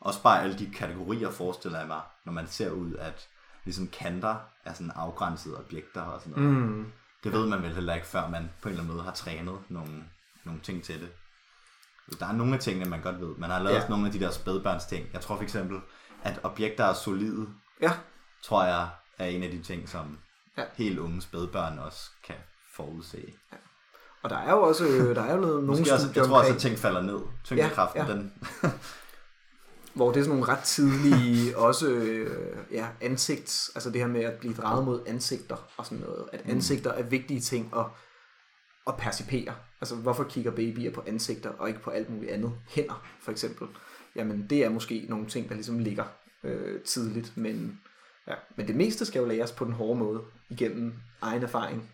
[0.00, 3.28] også bare alle de kategorier forestiller jeg mig, når man ser ud, at
[3.64, 6.56] ligesom kanter er sådan afgrænsede objekter og sådan noget.
[6.56, 6.92] mm,
[7.24, 9.58] Det ved man vel heller ikke, før man på en eller anden måde har trænet
[9.68, 10.04] nogle,
[10.44, 11.12] nogle ting til det.
[12.20, 13.36] Der er nogle af tingene, man godt ved.
[13.36, 13.88] Man har lavet Ja.
[13.88, 15.08] nogle af de der spædbørns ting.
[15.12, 15.80] Jeg tror for eksempel,
[16.22, 17.48] at objekter er solide,
[17.82, 17.92] ja,
[18.42, 20.18] tror jeg er en af de ting, som
[20.56, 20.64] ja.
[20.74, 22.36] helt unge spædbørn også kan
[22.76, 23.32] forudse.
[24.22, 26.38] og der er jo også øh, der er jo noget, nogle Måske også, jeg tror
[26.38, 27.20] også, at ting falder ned.
[27.44, 28.18] Tyngdekraften, Ja, ja, ja.
[28.18, 28.22] ja.
[28.22, 28.32] den...
[29.96, 34.24] hvor det er sådan nogle ret tidlige, også øh, ja, ansigt, altså det her med
[34.24, 37.84] at blive drejet mod ansigter og sådan noget, at ansigter er vigtige ting at,
[38.86, 39.54] at percipere.
[39.80, 42.52] Altså hvorfor kigger babyer på ansigter og ikke på alt muligt andet?
[42.68, 43.68] Hænder for eksempel.
[44.16, 46.04] Jamen det er måske nogle ting, der ligesom ligger
[46.44, 47.80] øh, tidligt, men,
[48.28, 51.90] ja, men det meste skal jo læres på den hårde måde, igennem egen erfaring.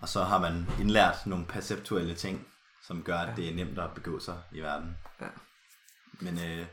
[0.00, 2.46] Og så har man indlært nogle perceptuelle ting,
[2.82, 3.34] som gør, at ja.
[3.34, 4.96] det er nemt at begå sig i verden.
[5.20, 5.26] Ja.
[6.20, 6.66] Men øh,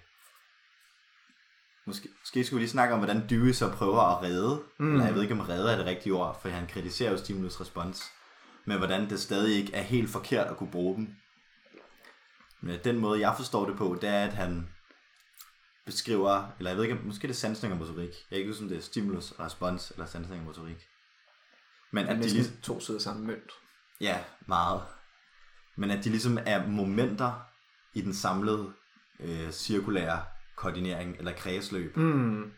[1.85, 4.63] måske, måske skulle vi lige snakke om, hvordan Dewey så prøver at redde.
[4.79, 4.91] Mm.
[4.91, 7.61] Eller jeg ved ikke, om redde er det rigtige ord, for han kritiserer jo stimulus
[7.61, 8.03] respons.
[8.65, 11.15] Men hvordan det stadig ikke er helt forkert at kunne bruge dem.
[12.61, 14.69] Men den måde, jeg forstår det på, det er, at han
[15.85, 18.09] beskriver, eller jeg ved ikke, måske det er sansning og motorik.
[18.09, 20.87] Jeg kan ikke huske, om det er stimulus respons, eller sansning og motorik.
[21.91, 23.51] Men at de næsten lige, to sider samme mønt.
[24.01, 24.81] Ja, meget.
[25.75, 27.47] Men at de ligesom er momenter
[27.93, 28.73] i den samlede
[29.19, 31.97] øh, cirkulære koordinering eller kredsløb.
[31.97, 32.51] Mm.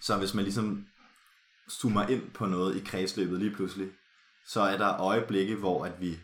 [0.00, 0.86] Så hvis man ligesom
[1.70, 3.90] zoomer ind på noget i kredsløbet lige pludselig,
[4.46, 6.20] så er der øjeblikke, hvor at vi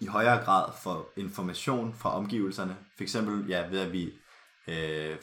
[0.00, 2.76] i højere grad får information fra omgivelserne.
[2.96, 4.12] For eksempel ja, ved at vi
[4.68, 5.18] øh,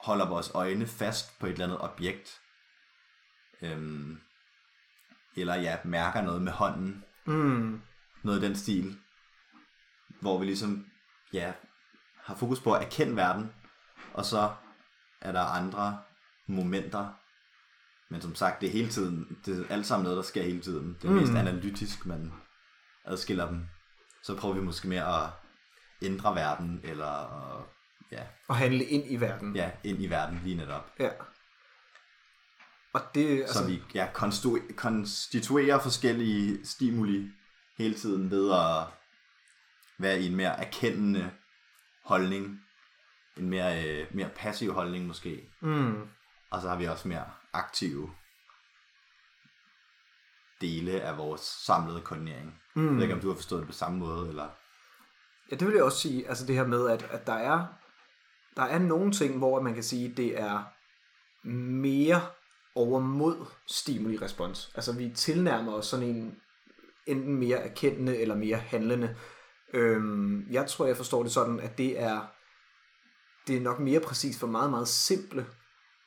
[0.00, 2.40] holder vores øjne fast på et eller andet objekt.
[3.62, 4.18] Øhm,
[5.36, 7.04] eller ja, mærker noget med hånden.
[7.24, 7.80] Mm.
[8.22, 8.98] Noget i den stil.
[10.20, 10.86] Hvor vi ligesom
[11.32, 11.52] ja,
[12.24, 13.52] har fokus på at erkende verden.
[14.14, 14.54] Og så
[15.20, 15.98] er der andre
[16.46, 17.08] momenter.
[18.08, 20.60] Men som sagt, det er hele tiden, det er alt sammen noget, der sker hele
[20.60, 20.96] tiden.
[21.02, 22.32] Det er mest analytisk, man
[23.04, 23.66] adskiller dem.
[24.22, 25.30] Så prøver vi måske mere at
[26.02, 27.06] ændre verden, eller
[27.58, 27.64] at
[28.12, 29.56] ja, Og handle ind i verden.
[29.56, 30.90] ja, ind i verden lige netop.
[30.98, 31.08] ja.
[32.96, 37.30] Og det, altså, Så vi ja, konstu- konstituerer forskellige stimuli
[37.78, 38.86] hele tiden ved at
[39.98, 41.30] være i en mere erkendende
[42.04, 42.60] holdning.
[43.36, 45.50] En mere, øh, mere passiv holdning måske.
[45.62, 46.02] mm,
[46.50, 48.10] Og så har vi også mere aktive
[50.60, 52.54] dele af vores samlede koordinering.
[52.74, 52.86] Mm.
[52.86, 54.48] Jeg ved ikke, om du har forstået det på samme måde, eller...
[55.50, 56.28] Ja, det vil jeg også sige.
[56.28, 57.66] Altså det her med, at, at der er
[58.56, 60.64] der er nogle ting, hvor man kan sige, det er
[61.48, 62.20] mere
[62.76, 64.72] over mod stimuli-respons.
[64.74, 66.36] Altså vi tilnærmer os sådan en
[67.06, 69.16] enten mere erkendende eller mere handlende.
[69.74, 72.26] Øhm, jeg tror, jeg forstår det sådan, at det er
[73.46, 75.46] det er nok mere præcis for meget, meget simple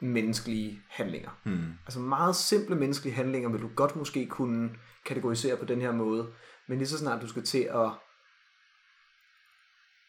[0.02, 1.40] menneskelige handlinger.
[1.46, 1.74] Hmm.
[1.86, 4.70] Altså meget simple menneskelige handlinger vil du godt måske kunne
[5.06, 6.34] kategorisere på den her måde,
[6.68, 7.92] men lige så snart du skal til at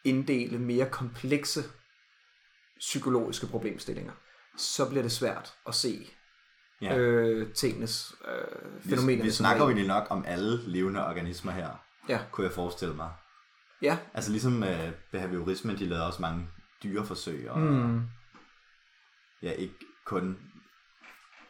[0.05, 1.61] inddele mere komplekse
[2.79, 4.13] psykologiske problemstillinger,
[4.57, 6.11] så bliver det svært at se
[6.83, 6.97] Ja.
[6.99, 9.23] øh, tingenes øh, Vi, fænomener.
[9.25, 11.69] vi snakker jo nok om alle levende organismer her,
[12.09, 13.11] Ja, kunne jeg forestille mig.
[13.83, 13.99] ja.
[14.15, 16.49] Altså ligesom øh, behaviorismen, de lavede også mange
[16.83, 18.03] dyreforsøg, og Mm.
[19.43, 20.39] ja, ikke kun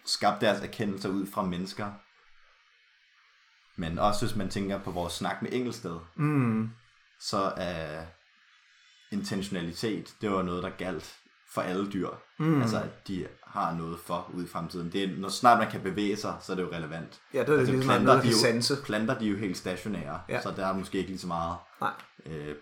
[0.04, 1.92] skabte deres erkendelser ud fra mennesker,
[3.76, 6.70] men også hvis man tænker på vores snak med Engelsted, Mm.
[7.20, 8.04] så er
[9.12, 11.16] intentionalitet, det var noget, der galt
[11.54, 12.08] for alle dyr.
[12.38, 12.62] Mm.
[12.62, 14.92] Altså, at de har noget for ud i fremtiden.
[14.92, 17.20] Det er, når snart man kan bevæge sig, så er det jo relevant.
[17.34, 18.74] Ja, det er altså, ligesom planter, noget, de er sanse.
[18.74, 20.40] jo, planter, de er jo helt stationære, Ja.
[20.40, 21.90] så der er måske ikke lige så meget Nej,
[22.26, 22.54] øh,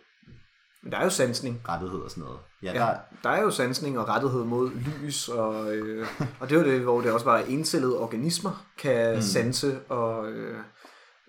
[0.83, 1.61] men der er jo sansning.
[1.69, 2.39] rettighed og sådan noget.
[2.63, 6.07] Ja, Ja, der, der er jo sansning og rettighed mod lys, og, øh,
[6.41, 9.23] og det er jo det, hvor det også bare encellede organismer kan mm.
[9.23, 10.59] sanse og øh,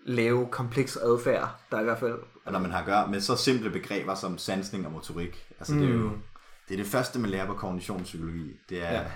[0.06, 2.20] lave kompleks adfærd, der er i hvert fald...
[2.46, 5.74] og når man har at gøre med så simple begreber som sansning og motorik, altså
[5.74, 6.22] det er jo Mm.
[6.70, 8.60] Det, er det første, man lærer på kognitionspsykologi.
[8.70, 9.12] Det er, Ja.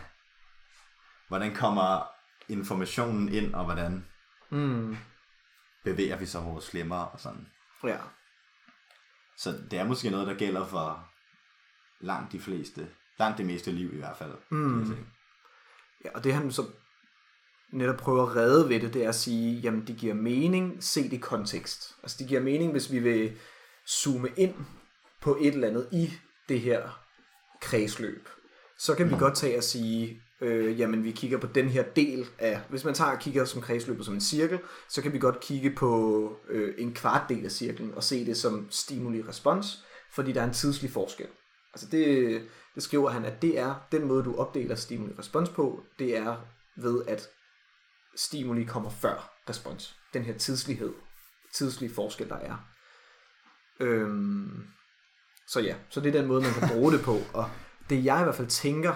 [1.27, 2.07] hvordan kommer
[2.49, 4.05] informationen ind, og hvordan
[4.49, 4.97] Mm,
[5.83, 7.47] bevæger vi så vores lemmer og sådan.
[7.83, 7.97] ja.
[9.37, 11.09] Så det er måske noget, der gælder for
[11.99, 12.87] langt de fleste,
[13.19, 14.33] langt det meste liv i hvert fald.
[14.51, 14.97] Mm.
[16.05, 16.65] ja, og det han så
[17.71, 21.13] netop prøver at redde ved det, det er at sige, jamen det giver mening set
[21.13, 21.95] i kontekst.
[22.03, 23.37] Altså det giver mening, hvis vi vil
[23.89, 24.55] zoome ind
[25.21, 26.13] på et eller andet i
[26.49, 27.02] det her
[27.63, 28.29] kredsløb.
[28.77, 32.27] Så kan vi godt tage og sige, øh, jamen vi kigger på den her del
[32.39, 35.39] af, hvis man tager og kigger som kredsløbet som en cirkel, så kan vi godt
[35.39, 40.41] kigge på øh, en kvart del af cirklen og se det som stimuli-respons, fordi der
[40.41, 41.27] er en tidslig forskel.
[41.73, 42.41] Altså det,
[42.75, 46.35] det skriver han, at det er den måde, du opdeler stimuli-respons på, det er
[46.77, 47.29] ved, at
[48.15, 49.95] stimuli kommer før respons.
[50.13, 50.93] Den her tidslighed,
[51.53, 52.55] tidslige forskel, der er.
[53.79, 54.67] Øhm,
[55.47, 57.17] så ja, så det er den måde, man kan bruge det på.
[57.39, 57.49] Og
[57.89, 58.93] det jeg i hvert fald tænker,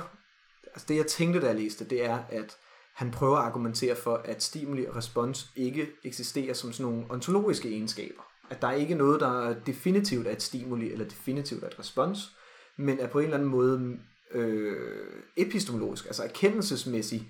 [0.63, 2.57] altså det jeg tænkte, da jeg læste, det er, at
[2.95, 7.69] han prøver at argumentere for, at stimuli og respons ikke eksisterer som sådan nogle ontologiske
[7.69, 8.21] egenskaber.
[8.49, 12.35] At der er ikke noget, der definitivt er et stimuli eller definitivt er et respons,
[12.77, 13.97] men er på en eller anden måde
[14.31, 17.23] øh, epistemologisk, altså erkendelsesmæssigt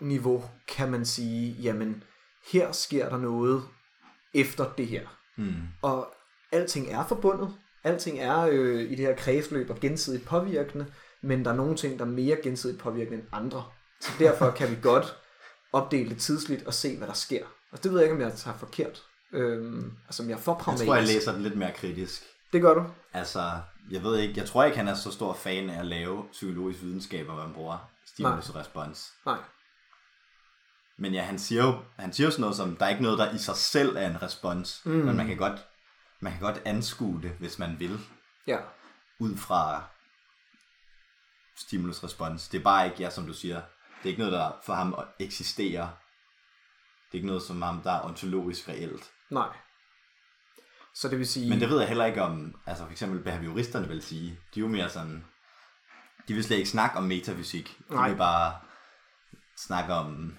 [0.00, 2.04] niveau, kan man sige, jamen
[2.52, 3.62] her sker der noget
[4.34, 5.06] efter det her.
[5.36, 5.54] Mm.
[5.82, 6.14] Og
[6.52, 7.54] alting er forbundet.
[7.84, 10.86] Alting er øh, i det her kredsløb og gensidigt påvirkende,
[11.22, 13.64] men der er nogle ting, der er mere gensidigt påvirkende end andre.
[14.00, 15.16] Så derfor kan vi godt
[15.72, 17.44] opdele det tidsligt og se, hvad der sker.
[17.72, 19.02] Og det ved jeg ikke, om jeg tager forkert.
[19.32, 20.86] Øhm, altså, om jeg er for Jeg pragmatisk.
[20.86, 22.22] tror, jeg læser det lidt mere kritisk.
[22.52, 22.84] Det gør du?
[23.12, 23.40] Altså,
[23.90, 26.82] jeg ved ikke, jeg tror ikke, han er så stor fan af at lave psykologisk
[26.82, 29.12] videnskab, hvad man bruger stimulus og respons.
[29.26, 29.38] Nej.
[30.98, 33.18] Men ja, han siger jo han siger jo sådan noget som, der er ikke noget,
[33.18, 34.92] der i sig selv er en respons, mm.
[34.92, 35.66] men man kan godt
[36.20, 37.98] man kan godt anskue det, hvis man vil,
[38.46, 38.58] Ja.
[39.18, 39.84] ud fra
[41.56, 42.48] stimulus-respons.
[42.48, 44.94] Det er bare ikke, ja, som du siger, det er ikke noget, der for ham
[45.18, 45.86] eksisterer.
[47.06, 49.10] Det er ikke noget, som ham, der er ontologisk reelt.
[49.30, 49.56] Nej.
[50.94, 51.48] Så det vil sige...
[51.50, 54.64] Men det ved jeg heller ikke om, altså for eksempel behavioristerne vil sige, de er
[54.64, 55.24] jo mere sådan,
[56.28, 58.08] de vil slet ikke snakke om metafysik, de Nej.
[58.08, 58.60] vil bare
[59.56, 60.36] snakke om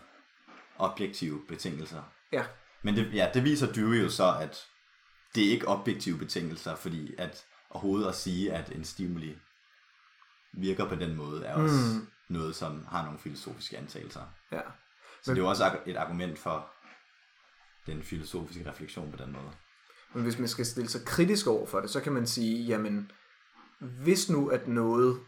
[0.78, 2.04] objektive betingelser.
[2.32, 2.46] Ja.
[2.82, 4.68] Men det, ja, det viser Dewey jo så, at
[5.38, 9.38] det er ikke objektive betingelser, fordi at overhovedet at sige, at en stimuli
[10.54, 12.08] virker på den måde, er også mm.
[12.30, 14.22] noget, som har nogle filosofiske antagelser.
[14.52, 14.62] Ja.
[15.24, 16.72] Så det er jo også et argument for
[17.86, 19.52] den filosofiske refleksion på den måde.
[20.14, 23.12] Men hvis man skal stille sig kritisk over for det, så kan man sige, jamen,
[23.80, 25.20] hvis nu at noget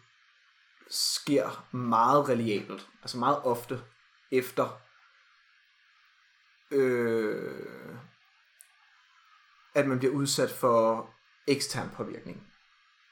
[0.90, 3.82] sker meget reliabelt, altså meget ofte
[4.32, 4.82] efter,
[6.72, 7.89] øh,
[9.76, 11.10] at man bliver udsat for
[11.48, 12.44] ekstern påvirkning,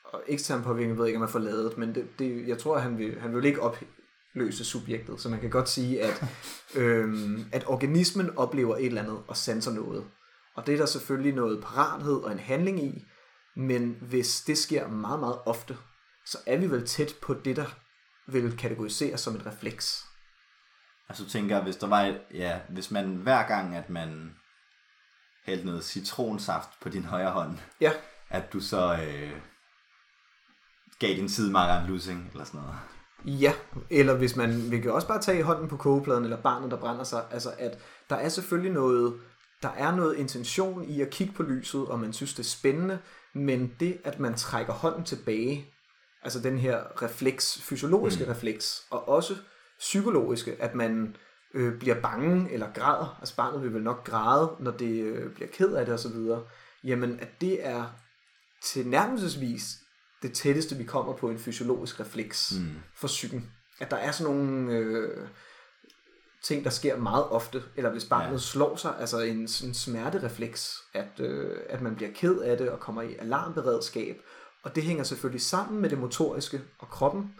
[0.06, 2.76] og ekstern påvirkning ved jeg ikke, om man får lavet, men det, det, jeg tror,
[2.76, 6.26] at han vil, han vil ikke opløse subjektet, så man kan godt sige, at,
[6.82, 10.06] øhm, at organismen oplever et eller andet og sanser noget.
[10.56, 13.06] Og det er der selvfølgelig noget parathed og en handling i,
[13.56, 15.78] men hvis det sker meget, meget ofte,
[16.26, 17.66] så er vi vel tæt på det, der
[18.28, 20.04] vil kategoriseres som et refleks.
[21.10, 24.36] Altså du tænker, hvis der var, et, ja, hvis man hver gang, at man
[25.48, 27.92] hældte noget citronsaft på din højre hånd, Ja,
[28.30, 29.32] at du så øh,
[31.00, 32.76] gav din sidemakker en lussing, eller sådan noget.
[33.42, 33.54] Ja,
[33.90, 37.04] eller hvis man, vi kan også bare tage hånden på kogepladen, eller barnet, der brænder
[37.04, 37.80] sig, altså at
[38.10, 39.14] der er selvfølgelig noget,
[39.62, 43.00] der er noget intention i at kigge på lyset, og man synes, det er spændende,
[43.36, 45.66] men det, at man trækker hånden tilbage,
[46.24, 48.32] altså den her refleks, fysiologiske mm.
[48.32, 49.36] refleks, og også
[49.80, 51.16] psykologiske, at man
[51.58, 55.50] øh, bliver bange eller græder, altså barnet vil vel nok græde, når det øh, bliver
[55.54, 56.18] ked af det osv.,
[56.84, 57.86] jamen at det er
[58.64, 59.78] tilnærmelsesvis
[60.22, 62.76] det tætteste, vi kommer på en fysiologisk refleks mm.
[62.96, 63.52] for psyken.
[63.80, 65.28] At der er sådan nogle øh,
[66.44, 68.38] ting, der sker meget ofte, eller hvis barnet ja.
[68.38, 72.80] slår sig, altså en sådan smerterefleks, at, øh, at man bliver ked af det og
[72.80, 74.18] kommer i alarmberedskab.
[74.64, 77.34] Og det hænger selvfølgelig sammen med det motoriske og kroppen,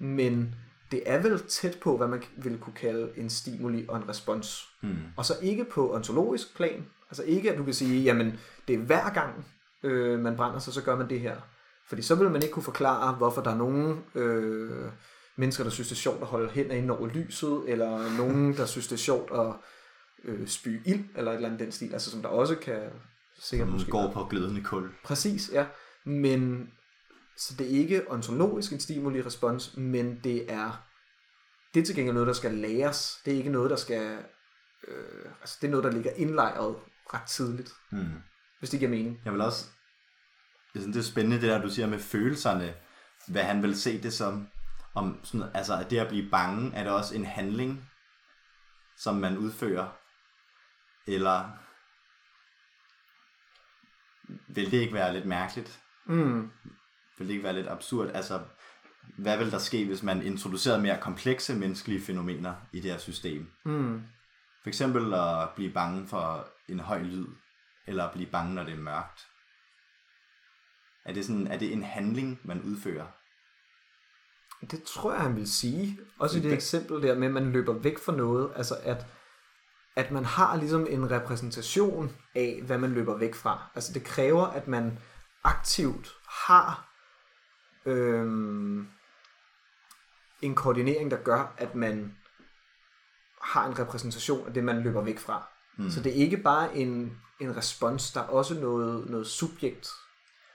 [0.00, 0.54] men
[0.90, 4.68] det er vel tæt på, hvad man vil kunne kalde en stimuli og en respons.
[4.82, 4.96] Mm.
[5.16, 8.78] Og så ikke på ontologisk plan, altså ikke at du kan sige, jamen det er
[8.78, 9.46] hver gang
[9.82, 11.36] øh, man brænder sig, så gør man det her.
[11.88, 14.90] Fordi så vil man ikke kunne forklare, hvorfor der er nogen øh,
[15.36, 18.66] mennesker, der synes, det er sjovt at holde hænder ind over lyset, eller nogen, der
[18.66, 19.54] synes, det er sjovt at
[20.24, 22.80] øh, spy ild, eller et eller andet den stil, altså som der også kan
[23.40, 24.90] sikkert Som måske går på glødende kul.
[25.04, 25.66] Præcis, ja.
[26.04, 26.70] Men
[27.38, 30.84] så det er ikke ontologisk en stimuli respons, men det er
[31.74, 33.20] det er til gengæld noget, der skal læres.
[33.24, 34.24] Det er ikke noget, der skal...
[34.88, 36.76] Øh, altså det er noget, der ligger indlejret
[37.14, 38.22] ret tidligt, Mm.
[38.58, 39.20] hvis det giver mening.
[39.24, 39.66] Jeg vil også...
[40.74, 42.74] Jeg synes, det er spændende, det der, du siger med følelserne.
[43.28, 44.48] Hvad han vil se det som.
[44.94, 47.90] Om sådan, altså, at det at blive bange, er det også en handling,
[48.96, 49.88] som man udfører?
[51.06, 51.50] Eller
[54.54, 55.80] vil det ikke være lidt mærkeligt?
[56.06, 56.50] Mm.
[57.18, 58.10] Vil det ikke være lidt absurd?
[58.14, 58.40] Altså,
[59.18, 63.50] hvad vil der ske, hvis man introducerede mere komplekse menneskelige fænomener i det her system?
[63.64, 64.02] Mm.
[64.62, 67.26] For eksempel at blive bange for en høj lyd,
[67.86, 69.26] eller at blive bange, når det er mørkt.
[71.04, 73.06] Er det, sådan, er det en handling, man udfører?
[74.70, 75.98] Det tror jeg, han vil sige.
[76.18, 78.52] Også i det Det- eksempel der med, at man løber væk fra noget.
[78.56, 79.06] Altså at,
[79.96, 83.70] at man har ligesom en repræsentation af, hvad man løber væk fra.
[83.74, 84.98] Altså det kræver, at man
[85.44, 86.12] aktivt
[86.46, 86.87] har
[87.88, 88.88] øhm,
[90.42, 92.16] en koordinering, der gør, at man
[93.42, 95.48] har en repræsentation af det, man løber væk fra.
[95.76, 95.90] Mm.
[95.90, 99.88] Så det er ikke bare en, en respons, der er også noget, noget subjekt.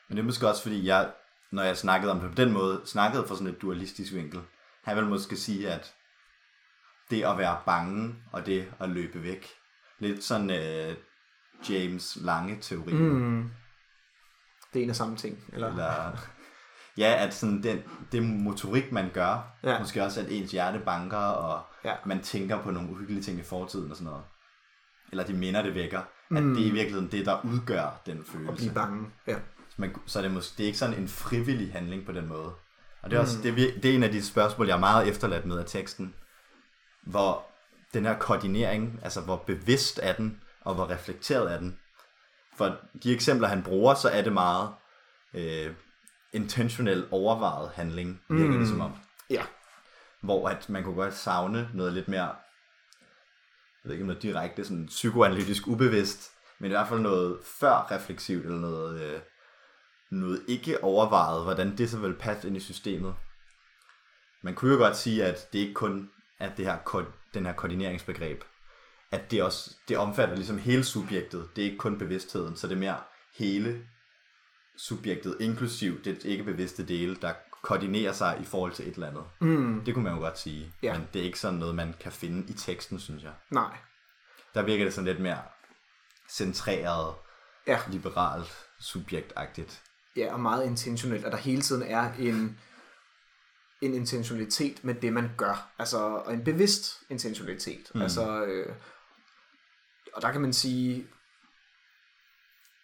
[0.08, 1.12] Men det er måske også, fordi jeg,
[1.52, 4.42] når jeg snakkede om det på den måde, snakkede fra sådan et dualistisk vinkel.
[4.84, 5.94] Han vil måske sige, at
[7.10, 9.48] det at være bange, og det at løbe væk,
[10.00, 10.96] lidt sådan uh,
[11.70, 12.94] James Lange teori.
[12.94, 13.52] Mm.
[14.74, 15.44] Det er en af samme ting.
[15.54, 16.18] Eller, Eller,
[16.98, 19.80] ja, at sådan den, det motorik, man gør, Ja.
[19.80, 21.94] måske også, at ens hjerte banker, og Ja.
[22.06, 24.24] man tænker på nogle uhyggelige ting i fortiden og sådan noget.
[25.12, 26.02] Eller de minder, det vækker.
[26.30, 26.38] Mm.
[26.38, 28.52] At det er i virkeligheden det, der udgør den følelse.
[28.52, 29.08] at blive bange.
[29.28, 29.36] Ja.
[29.70, 32.28] Så, man, så er det, måske, det er ikke sådan en frivillig handling på den
[32.28, 32.52] måde.
[33.02, 34.80] Og det er, også, det, er, vir- det er en af de spørgsmål, jeg er
[34.80, 36.14] meget efterladt med af teksten.
[37.04, 37.46] Hvor
[37.94, 41.80] den her koordinering, altså hvor bevidst er den, og hvor reflekteret er den.
[42.58, 44.70] For de eksempler, han bruger, så er det meget
[45.34, 45.72] øh,
[46.34, 48.60] intentionel overvejet handling, virker mm.
[48.60, 48.92] det som om.
[49.30, 49.44] Ja.
[50.22, 54.66] Hvor at man kunne godt savne noget lidt mere, jeg ved ikke om noget direkte,
[54.66, 59.20] sådan psykoanalytisk ubevidst, men i hvert fald noget før refleksivt, eller noget, øh,
[60.12, 63.16] noget ikke overvejet, hvordan det så vil passe ind i systemet.
[64.44, 66.10] Man kunne jo godt sige, at det ikke kun
[66.40, 68.44] er det her, den her koordineringsbegreb,
[69.12, 71.50] at det også det omfatter ligesom hele subjektet.
[71.56, 72.98] Det er ikke kun bevidstheden, så det er mere
[73.38, 73.88] hele
[74.78, 79.24] subjektet, inklusiv det ikke bevidste dele, der koordinerer sig i forhold til et eller andet.
[79.42, 79.82] Mm.
[79.86, 80.98] Det kunne man jo godt sige, Ja.
[80.98, 83.34] men det er ikke sådan noget, man kan finde i teksten, synes jeg.
[83.52, 83.78] Nej.
[84.54, 85.42] Der virker det sådan lidt mere
[86.30, 87.16] centreret,
[87.68, 87.80] Ja.
[87.92, 89.82] liberalt, subjektagtigt.
[90.16, 92.60] Ja, og meget intentionelt, at der hele tiden er en,
[93.82, 95.72] en intentionalitet med det, man gør.
[95.80, 97.92] Altså, og en bevidst intentionalitet.
[97.96, 98.02] Mm.
[98.02, 98.76] Altså, øh,
[100.14, 101.08] og der kan man sige,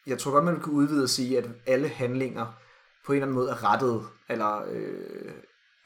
[0.08, 2.46] jeg tror godt, man kan udvide og sige, at alle handlinger
[3.06, 5.32] på en eller anden måde er rettet, eller øh,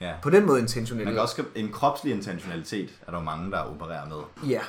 [0.01, 0.13] Ja.
[0.23, 1.05] på den måde intentionelle.
[1.05, 4.49] Man kan også en kropslig intentionalitet, er der jo mange, der opererer med.
[4.49, 4.61] Ja,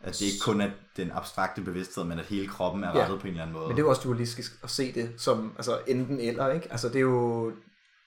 [0.00, 3.02] At det ikke kun er den abstrakte bevidsthed, men at hele kroppen er Ja.
[3.02, 3.66] rettet på en eller anden måde.
[3.68, 6.68] Men det er jo også dualistisk at se det som altså enten eller, ikke?
[6.70, 7.52] Altså det er jo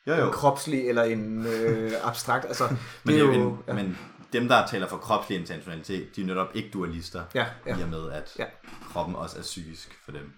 [0.08, 0.32] jo, en jo.
[0.32, 2.68] kropslig eller en øh, abstrakt, altså
[3.04, 3.32] Men, det er jo...
[3.68, 3.98] en, men
[4.34, 7.78] dem, der taler for kropslig intentionalitet, de er netop ikke dualister, Ja, ja.
[7.80, 8.46] i og med, at Ja.
[8.94, 10.32] kroppen også er psykisk for dem.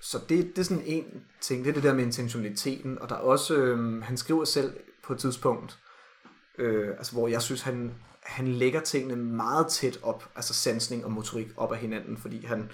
[0.00, 3.14] Så det, det er sådan en ting, det er det der med intentionaliteten, og der
[3.14, 5.78] er også, øh, han skriver selv på et tidspunkt,
[6.58, 11.12] øh, altså hvor jeg synes, han, han lægger tingene meget tæt op, altså sansning og
[11.12, 12.70] motorik op af hinanden, fordi han,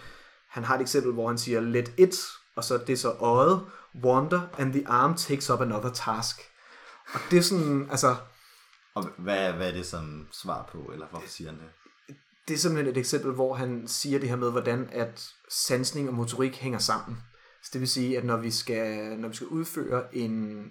[0.49, 2.17] han har et eksempel, hvor han siger, let it,
[2.57, 3.67] og så det er så øjet,
[4.05, 6.41] wander, and the arm takes up another task.
[7.15, 8.17] Og det er sådan, altså,
[8.95, 11.69] Og hvad, hvad er det som svar på, eller hvorfor siger han det?
[12.49, 16.15] Det er simpelthen et eksempel, hvor han siger det her med, hvordan at sansning og
[16.15, 17.19] motorik hænger sammen.
[17.63, 20.65] Så det vil sige, at når vi skal, når vi skal udføre en,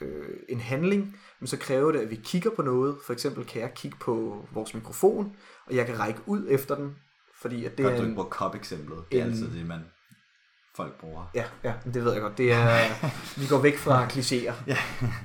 [0.00, 2.96] øh, en handling, så kræver det, at vi kigger på noget.
[3.06, 5.36] For eksempel kan jeg kigge på vores mikrofon,
[5.66, 6.96] og jeg kan række ud efter den,
[7.40, 9.04] fordi at det Godt, er du en, ikke bruger kop-eksemplet.
[9.12, 9.80] Det er en- altid det, man
[10.76, 11.30] folk bruger.
[11.34, 12.38] Ja, ja, det ved jeg godt.
[12.38, 12.78] Det er,
[13.40, 14.54] vi går væk fra klichéer.
[14.72, 14.76] Ja.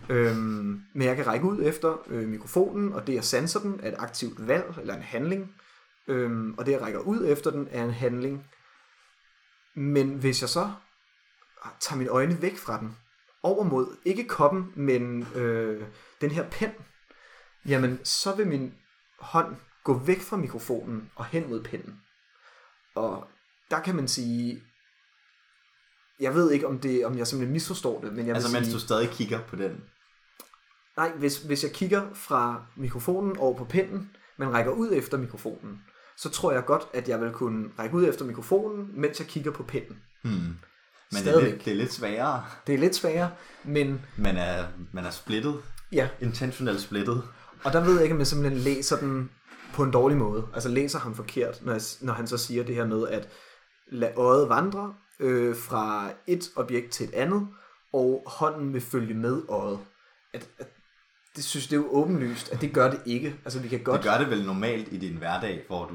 [0.10, 3.88] øhm, men jeg kan række ud efter øh, mikrofonen, og det at sanser den er
[3.88, 5.52] et aktivt valg, eller en handling.
[6.08, 8.48] Øhm, og det jeg rækker ud efter den er en handling.
[9.76, 10.72] Men hvis jeg så
[11.80, 12.98] tager mine øjne væk fra den,
[13.44, 15.88] over mod, ikke koppen, men øh,
[16.22, 16.72] den her pen,
[17.66, 18.74] jamen så vil min
[19.20, 22.02] hånd gå væk fra mikrofonen og hen mod pennen.
[22.96, 23.28] Og
[23.72, 24.64] der kan man sige,
[26.20, 28.76] jeg ved ikke, om, det, om jeg simpelthen misforstår det, men jeg Altså mens sige,
[28.76, 29.84] du stadig kigger på den.
[30.98, 35.82] nej, hvis, hvis jeg kigger fra mikrofonen over på pennen, men rækker ud efter mikrofonen,
[36.18, 39.52] så tror jeg godt, at jeg vil kunne række ud efter mikrofonen, mens jeg kigger
[39.52, 39.98] på pennen.
[40.24, 40.32] Hmm.
[41.12, 42.46] Men det er, lidt, det er lidt sværere.
[42.68, 43.32] Det er lidt sværere,
[43.64, 45.62] men Man er, man er splittet.
[45.92, 47.24] ja, Intentionelt splittet.
[47.64, 49.30] og der ved jeg ikke, om jeg simpelthen læser den
[49.74, 50.48] på en dårlig måde.
[50.54, 53.30] Altså læser ham forkert, når, jeg, når han så siger det her med, at
[53.92, 57.48] lad øjet vandre øh, fra et objekt til et andet,
[57.94, 59.80] og hånden vil følge med øjet.
[60.34, 60.68] At, at,
[61.36, 63.36] det synes det er jo åbenlyst, at det gør det ikke.
[63.46, 64.04] Altså vi kan godt...
[64.04, 65.94] Det gør det vel normalt i din hverdag, hvor du,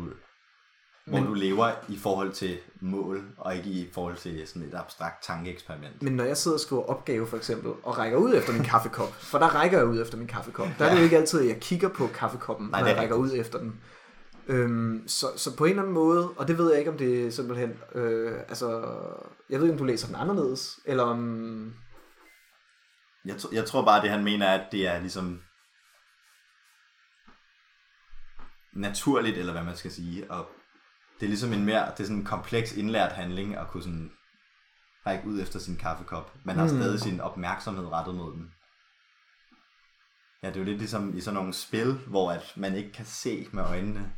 [1.06, 4.74] hvor Men- du lever i forhold til mål, og ikke i forhold til sådan et
[4.74, 6.02] abstrakt tankeeksperiment.
[6.02, 9.14] Men når jeg sidder og skriver opgave for eksempel, og rækker ud efter min kaffekop,
[9.14, 11.48] for der rækker jeg ud efter min kaffekop, der er det jo ikke altid, at
[11.48, 13.80] jeg kigger på kaffekoppen, Nej, når jeg rækker ud efter den.
[14.50, 17.26] Øhm, så, så på en eller anden måde, og det ved jeg ikke, om det
[17.26, 18.68] er simpelthen, øh, altså,
[19.50, 21.72] jeg ved ikke, om du læser den anderledes, eller om,
[23.28, 25.42] Jeg, jeg tror bare, det han mener, er, at det er ligesom
[28.72, 30.48] naturligt, eller hvad man skal sige, og
[31.20, 34.12] det er ligesom en mere, det er sådan en kompleks indlært handling, at kunne sådan
[35.06, 36.34] række ud efter sin kaffekop.
[36.44, 36.68] Man har Mm.
[36.68, 38.52] stadig sin opmærksomhed rettet mod den.
[40.42, 43.06] Ja, det er jo lidt ligesom i sådan nogle spil, hvor at man ikke kan
[43.06, 44.12] se med øjnene,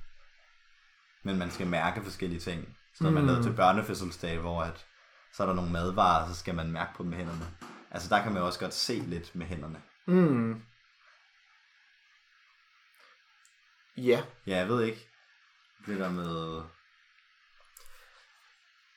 [1.24, 2.76] men man skal mærke forskellige ting.
[2.94, 3.26] Så når man Mm.
[3.26, 4.86] lavede til børnefødselsdag, hvor at,
[5.34, 7.46] så er der nogle madvarer, så skal man mærke på dem med hænderne.
[7.90, 9.82] Altså der kan man også godt se lidt med hænderne.
[10.06, 10.62] hmm,
[13.96, 15.08] ja, Ja, jeg ved ikke.
[15.86, 16.62] Det der med...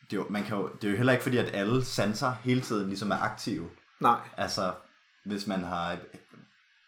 [0.03, 2.31] Det er, jo, man kan jo, det er jo heller ikke fordi, at alle sanser
[2.31, 3.69] hele tiden ligesom er aktive.
[3.99, 4.73] nej, Altså,
[5.25, 6.01] hvis man har et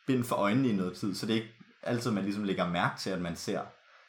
[0.07, 2.99] bind for øjnene i noget tid, så det er ikke altid, man ligesom lægger mærke
[2.99, 3.61] til, at man ser.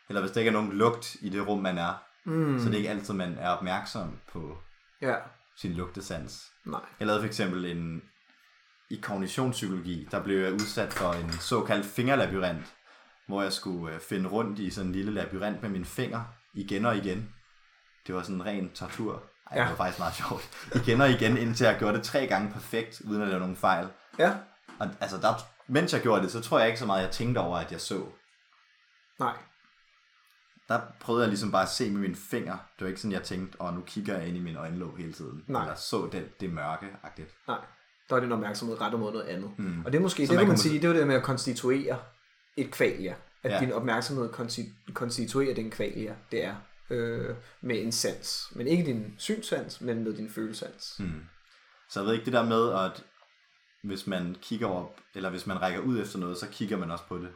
[0.09, 1.95] Eller hvis der ikke er nogen lugt i det rum, man er,
[2.25, 4.59] mm, så det er ikke altid, man er opmærksom på
[5.03, 5.15] ja,
[5.57, 6.53] sin lugtesans.
[6.65, 8.03] nej, Jeg lavede for eksempel en,
[8.91, 12.75] i kognitionspsykologi, der blev jeg udsat for en såkaldt fingerlabyrint,
[13.29, 16.87] hvor jeg skulle øh, finde rundt i sådan en lille labyrint med mine fingre, igen
[16.87, 17.35] og igen.
[18.07, 19.23] Det var sådan en ren tortur.
[19.51, 19.63] Ej, Ja.
[19.63, 20.69] det var faktisk meget sjovt.
[20.85, 23.89] Igen og igen, indtil jeg gjorde det tre gange perfekt, uden at lave nogen fejl.
[24.19, 24.35] ja,
[24.79, 25.35] Og altså, der,
[25.67, 27.81] mens jeg gjorde det, så tror jeg ikke så meget, jeg tænkte over, at jeg
[27.81, 28.07] så.
[29.19, 29.37] nej,
[30.69, 32.53] Der prøvede jeg ligesom bare at se med mine fingre.
[32.53, 35.13] Det var ikke sådan, jeg tænkte, åh, nu kigger jeg ind i min øjenlåg hele
[35.13, 35.45] tiden.
[35.47, 35.63] Nej.
[35.63, 37.35] Eller så det, det mørke-agtigt.
[37.49, 37.59] nej.
[38.11, 39.51] Der er din opmærksomhed rettet mod noget andet.
[39.59, 39.85] Mm.
[39.85, 41.15] Og det er måske, Så det man kan man sige, det er jo det med
[41.15, 41.99] at konstituere
[42.57, 43.15] et kvalia.
[43.43, 43.61] At Ja.
[43.61, 46.55] din opmærksomhed konsti- konstituerer den kvalia, det er
[46.91, 48.53] øh, med en sans.
[48.57, 50.97] Men ikke din synssans, men med din følesans.
[50.99, 51.23] Mm.
[51.91, 53.05] Så jeg ved ikke det der med, at
[53.85, 57.05] hvis man kigger op, eller hvis man rækker ud efter noget, så kigger man også
[57.09, 57.29] på det.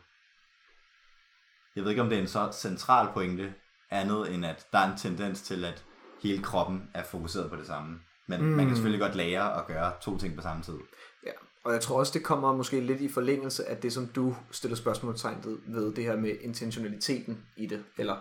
[1.76, 3.54] Jeg ved ikke, om det er en så central pointe,
[3.90, 5.84] andet end at der er en tendens til, at
[6.22, 7.98] hele kroppen er fokuseret på det samme.
[8.28, 8.46] Men mm.
[8.46, 10.78] man kan selvfølgelig godt lære at gøre to ting på samme tid.
[11.26, 11.30] Ja.
[11.64, 14.76] Og jeg tror også, det kommer måske lidt i forlængelse af det, som du stiller
[14.76, 17.84] spørgsmålstegn ved, ved det her med intentionaliteten i det.
[17.98, 18.16] Eller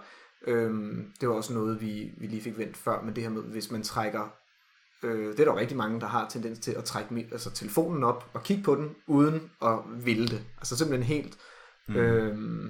[0.47, 3.41] øhm, det var også noget, vi, vi lige fik vendt før, men det her med,
[3.41, 4.39] hvis man trækker
[5.03, 8.03] Øh, det er der jo rigtig mange, der har tendens til at trække altså, telefonen
[8.03, 10.43] op og kigge på den, uden at ville det.
[10.57, 11.37] Altså simpelthen helt.
[11.87, 11.95] Mm.
[11.95, 12.69] Øhm,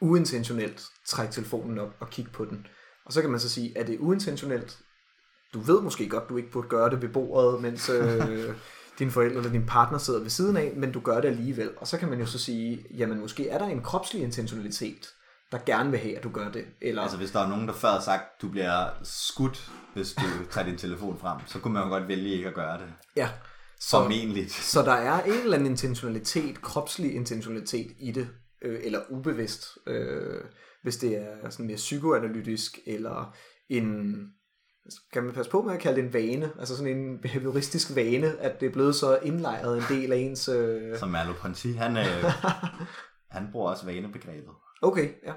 [0.00, 2.66] uintentionelt trække telefonen op og kigge på den.
[3.06, 4.78] Og så kan man så sige, er det uintentionelt?
[5.54, 8.54] Du ved måske godt, du ikke burde gøre det ved bordet, mens øh,
[8.98, 11.70] dine forældre eller din partner sidder ved siden af, men du gør det alligevel.
[11.76, 15.08] Og så kan man jo så sige, jamen måske er der en kropslig intentionalitet,
[15.52, 16.64] der gerne vil have, at du gør det.
[16.82, 20.24] Eller, Altså hvis der er nogen, der før har sagt, du bliver skudt, hvis du
[20.50, 22.86] tager din telefon frem, så kunne man jo godt vælge ikke at gøre det.
[23.16, 23.28] ja,
[23.80, 24.52] så, Formentligt.
[24.52, 28.28] så der er en eller anden intentionalitet, kropslig intentionalitet i det,
[28.62, 30.40] øh, eller ubevidst, øh,
[30.82, 33.36] hvis det er sådan mere psykoanalytisk, eller
[33.68, 34.14] en,
[34.88, 38.38] skal man passe på med at kalde det en vane, altså sådan en behavioristisk vane,
[38.38, 40.48] at det er blevet så indlejret en del af ens...
[40.48, 40.98] Øh...
[40.98, 42.24] Som Merleau-Ponty, han, øh,
[43.36, 44.54] han bruger også vanebegrebet.
[44.82, 45.32] Okay, ja.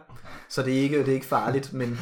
[0.49, 1.89] Så det er ikke, det er ikke farligt, men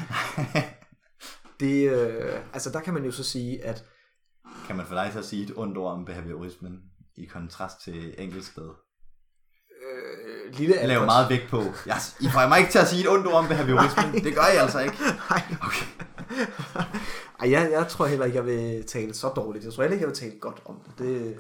[1.60, 3.86] det, øh, altså der kan man jo så sige, at
[4.68, 6.82] Kan man få dig at sige et ondt ord om behaviorismen
[7.16, 8.70] i kontrast til enkeltsted?
[10.02, 11.64] Øh, lille Albert- meget vægt på.
[11.86, 14.14] Jeg, I får mig ikke til at sige et ondt ord om behaviorismen.
[14.24, 14.96] Det gør jeg altså ikke.
[15.30, 15.42] Nej.
[15.62, 15.86] Okay.
[17.40, 19.66] Ej, jeg, jeg tror heller ikke, jeg vil tale så dårligt.
[19.66, 20.98] Jeg tror heller ikke, jeg vil tale godt om det.
[21.00, 21.38] det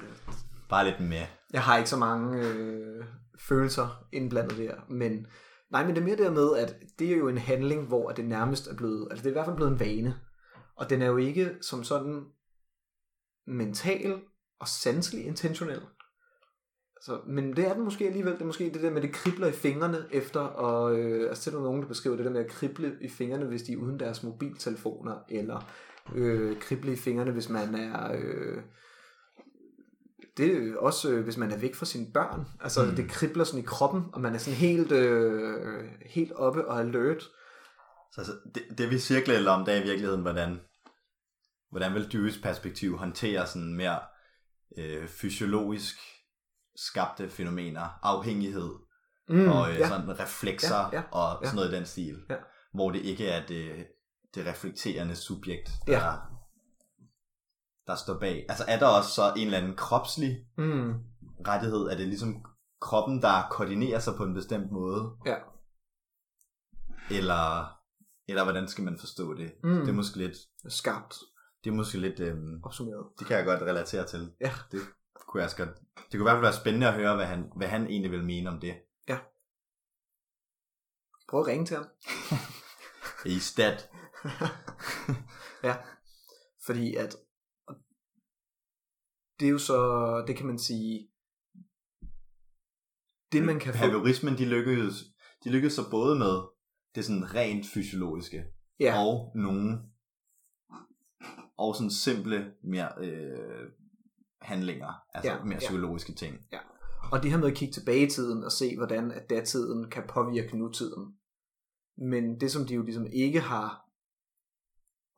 [0.69, 1.21] Bare lidt med.
[1.53, 3.05] jeg har ikke så mange øh,
[3.47, 4.73] følelser indblandet der.
[4.89, 5.25] Men
[5.71, 8.25] nej, men det er mere der med, at det er jo en handling, hvor det
[8.25, 10.15] nærmest er blevet, altså det er i hvert fald blevet en vane.
[10.77, 12.21] Og den er jo ikke som sådan
[13.47, 14.19] mental
[14.59, 15.81] og sanselig intentionel.
[17.01, 18.33] Så, men det er den måske alligevel.
[18.33, 21.59] Det er måske det der med, det kribler i fingrene efter, og øh, altså der
[21.59, 24.23] nogen, der beskriver det der med at krible i fingrene, hvis de er uden deres
[24.23, 25.71] mobiltelefoner, eller
[26.15, 28.11] øh, krible i fingrene, hvis man er...
[28.13, 28.63] Øh,
[30.37, 32.45] det er også, øh, hvis man er væk fra sine børn.
[32.61, 32.95] Altså, mm.
[32.95, 37.21] det kribler sådan i kroppen, og man er sådan helt, øh, helt oppe og alert.
[38.11, 40.59] Så altså, det, det vi cirkler lidt om, det er i virkeligheden, hvordan,
[41.71, 43.99] hvordan vil Dewey's perspektiv håndtere sådan mere
[44.77, 45.97] øh, fysiologisk
[46.75, 48.69] skabte fænomener, afhængighed
[49.29, 49.87] Mm, og øh, ja.
[49.87, 52.25] sådan reflekser Ja, ja, og sådan noget i den stil.
[52.29, 52.35] Ja.
[52.73, 53.87] Hvor det ikke er det,
[54.35, 56.13] det reflekterende subjekt, der, Ja.
[57.87, 58.45] der står bag.
[58.49, 60.93] Altså er der også så en eller anden kropslig Mm,
[61.47, 61.79] rettighed?
[61.81, 62.45] Er det ligesom
[62.81, 65.11] kroppen, der koordinerer sig på en bestemt måde?
[65.25, 65.35] ja.
[67.11, 67.65] Eller,
[68.27, 69.51] eller hvordan skal man forstå det?
[69.63, 69.69] Mm.
[69.79, 70.37] Det er måske lidt,
[70.69, 71.15] Skarpt
[71.63, 73.05] det er måske lidt øhm, opsummeret.
[73.19, 74.31] det kan jeg godt relatere til.
[74.41, 74.51] Ja.
[74.71, 74.79] Det
[75.31, 75.69] kunne jeg også godt.
[75.95, 78.25] Det kunne i hvert fald være spændende at høre, hvad han, hvad han egentlig vil
[78.25, 78.75] mene om det.
[81.31, 81.85] Prøv at ringe til ham.
[83.35, 83.89] I stat.
[85.63, 85.75] Ja,
[86.65, 87.15] fordi at
[89.39, 89.79] det er jo så,
[90.27, 91.09] det kan man sige,
[93.31, 94.93] det man kan Behaviorismen, de lykkedes,
[95.43, 96.41] de lykkedes så både med
[96.95, 98.43] det sådan rent fysiologiske,
[98.79, 99.79] ja, og nogle
[101.57, 103.69] og sådan simple mere øh,
[104.41, 105.59] handlinger, altså Ja, ja, mere ja.
[105.59, 106.37] psykologiske ting.
[107.11, 110.03] og det her med at kigge tilbage i tiden og se, hvordan at datiden kan
[110.09, 111.15] påvirke nutiden.
[111.97, 113.85] Men det, som de jo ligesom ikke har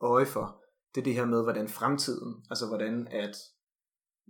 [0.00, 0.62] øje for,
[0.94, 3.36] det er det her med, hvordan fremtiden, altså hvordan at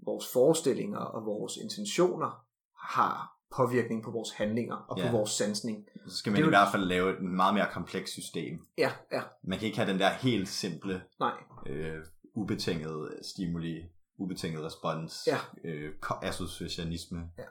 [0.07, 2.47] vores forestillinger og vores intentioner
[2.95, 5.13] har påvirkning på vores handlinger og på Ja.
[5.13, 5.87] vores sansning.
[6.09, 8.59] Så skal man Det i jo- hvert fald lave et meget mere komplekst system.
[8.79, 11.33] Ja, ja, Man kan ikke have den der helt simple, nej,
[11.67, 11.99] øh,
[12.35, 13.83] ubetingede stimuli,
[14.19, 15.39] ubetinget respons, Ja.
[15.65, 15.91] øh,
[16.23, 17.45] associationisme, Ja.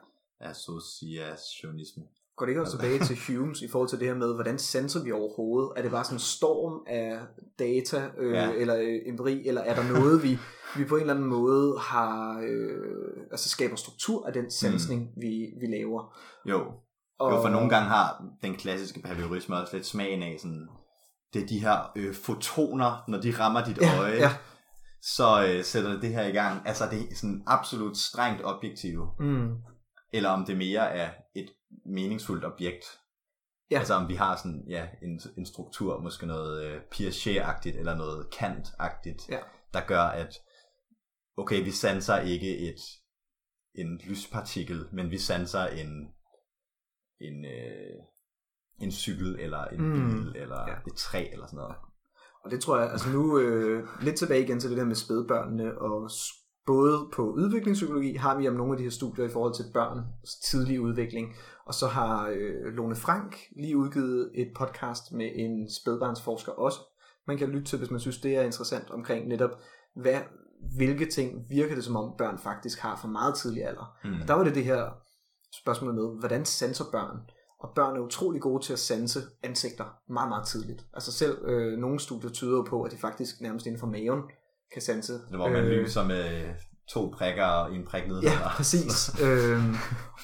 [0.50, 2.02] associationisme.
[2.36, 5.02] Går det ikke også tilbage til Humes i forhold til det her med, hvordan senser
[5.04, 5.72] vi overhovedet?
[5.76, 7.18] Er det bare sådan en storm af
[7.58, 8.44] data øh, Ja.
[8.44, 8.52] ja.
[8.52, 10.38] eller øh, empiri, eller er der noget, vi,
[10.76, 15.22] vi på en eller anden måde har, øh, altså skaber struktur af den sensning, mm.
[15.22, 16.16] vi, vi laver?
[16.46, 16.72] Jo,
[17.18, 20.68] Og, jo, for nogle gange har den klassiske behaviorisme også lidt smagen af sådan,
[21.34, 24.30] det er de her øh, fotoner, når de rammer dit Ja, øje, ja.
[25.16, 26.68] Så øh, sætter det det her i gang.
[26.68, 29.54] Altså det er sådan absolut strengt objektiv, Mm,
[30.12, 31.50] eller om det mere er et
[31.86, 32.84] meningsfuldt objekt.
[33.70, 33.78] Ja.
[33.78, 38.26] Altså om vi har sådan, ja, en, en struktur, måske noget øh, Piaget-agtigt, eller noget
[38.34, 39.38] Kant-agtigt, Ja.
[39.74, 40.34] der gør, at
[41.36, 42.80] okay, vi sanser ikke et
[43.74, 46.08] en lyspartikel, men vi sanser en
[47.20, 47.96] en, øh,
[48.80, 49.92] en cykel, eller en Mm.
[49.94, 50.76] bil, eller Ja.
[50.86, 51.76] et træ, eller sådan noget.
[52.44, 55.78] Og det tror jeg, altså nu øh, lidt tilbage igen til det der med spædbørnene,
[55.78, 56.10] og
[56.66, 60.36] både på udviklingspsykologi har vi om nogle af de her studier i forhold til børns
[60.50, 61.34] tidlige udvikling,
[61.66, 66.78] og så har øh, Lone Frank lige udgivet et podcast med en spædbarnsforsker også.
[67.26, 69.50] Man kan lytte til, hvis man synes, det er interessant omkring netop,
[69.96, 70.20] hvad,
[70.76, 73.96] hvilke ting virker det som om børn faktisk har fra meget tidlig alder.
[74.04, 74.20] Mm.
[74.20, 74.90] Og der var det det her
[75.62, 77.18] spørgsmål med, hvordan sanser børn?
[77.64, 80.86] Og børn er utrolig gode til at sanse ansigter meget, meget tidligt.
[80.94, 84.22] Altså selv øh, nogle studier tyder på, at de faktisk nærmest inden for maven
[84.72, 85.12] kan sanse.
[85.12, 86.54] Det, hvor man øh, lyser med
[86.88, 88.20] to prikker og en prik ned.
[88.22, 89.22] Ja, præcis.
[89.22, 89.74] øhm,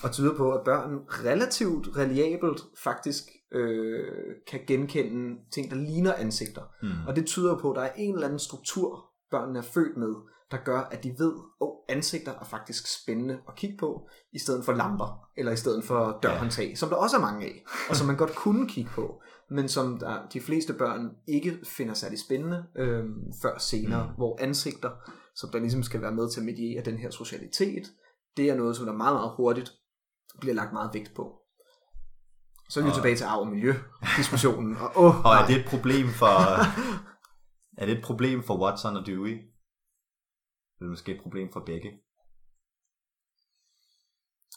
[0.03, 4.05] og tyder på, at børn relativt reliabelt faktisk øh,
[4.51, 6.62] kan genkende ting, der ligner ansigter.
[6.82, 7.07] Mm.
[7.09, 10.14] Og det tyder på, at der er en eller anden struktur, børnene er født med,
[10.51, 14.38] der gør, at de ved, at oh, ansigter er faktisk spændende at kigge på, i
[14.38, 17.96] stedet for lamper, eller i stedet for dørhåndtag, som der også er mange af, og
[17.96, 22.18] som man godt kunne kigge på, men som der, de fleste børn ikke finder særlig
[22.18, 23.05] spændende øh,
[23.42, 24.14] før senere, mm.
[24.16, 24.90] hvor ansigter,
[25.36, 27.86] som der ligesom skal være med til at mediere den her socialitet,
[28.36, 29.72] det er noget, som der meget, meget hurtigt
[30.40, 31.36] bliver lagt meget vægt på.
[32.68, 33.74] Så er vi Og- tilbage til arv og miljø
[34.16, 34.76] diskussionen.
[34.76, 36.26] Og, oh, Og er det et problem for...
[37.80, 39.49] er det et problem for Watson og Dewey?
[40.81, 42.01] Det er måske et problem for begge.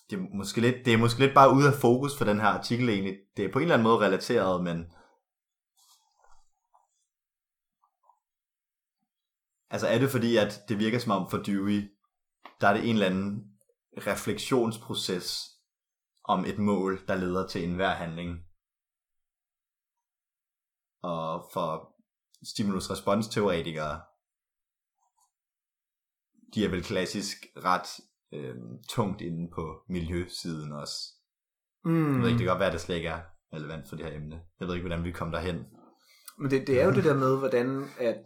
[0.10, 2.48] Det er måske lidt, det er måske lidt bare ude af fokus for den her
[2.48, 3.18] artikel egentlig.
[3.38, 4.94] Det er på en eller anden måde relateret, men...
[9.70, 11.98] Altså er det fordi, at det virker som om for Dewey,
[12.62, 13.58] der er det en eller anden
[13.98, 15.50] refleksionsproces
[16.24, 18.46] om et mål, der leder til enhver handling.
[21.02, 21.96] Og for
[22.44, 24.02] stimulus-respons-teoretikere,
[26.56, 27.88] de er vel klassisk ret
[28.34, 28.56] øh,
[28.90, 30.96] tungt inde på miljøsiden også.
[31.86, 33.20] mm, Jeg ved ikke, det kan godt være, at det slet ikke er
[33.54, 34.42] relevant for det her emne.
[34.60, 35.66] Jeg ved ikke, hvordan vi kom derhen.
[36.40, 38.18] Men det, det er jo det der med, hvordan at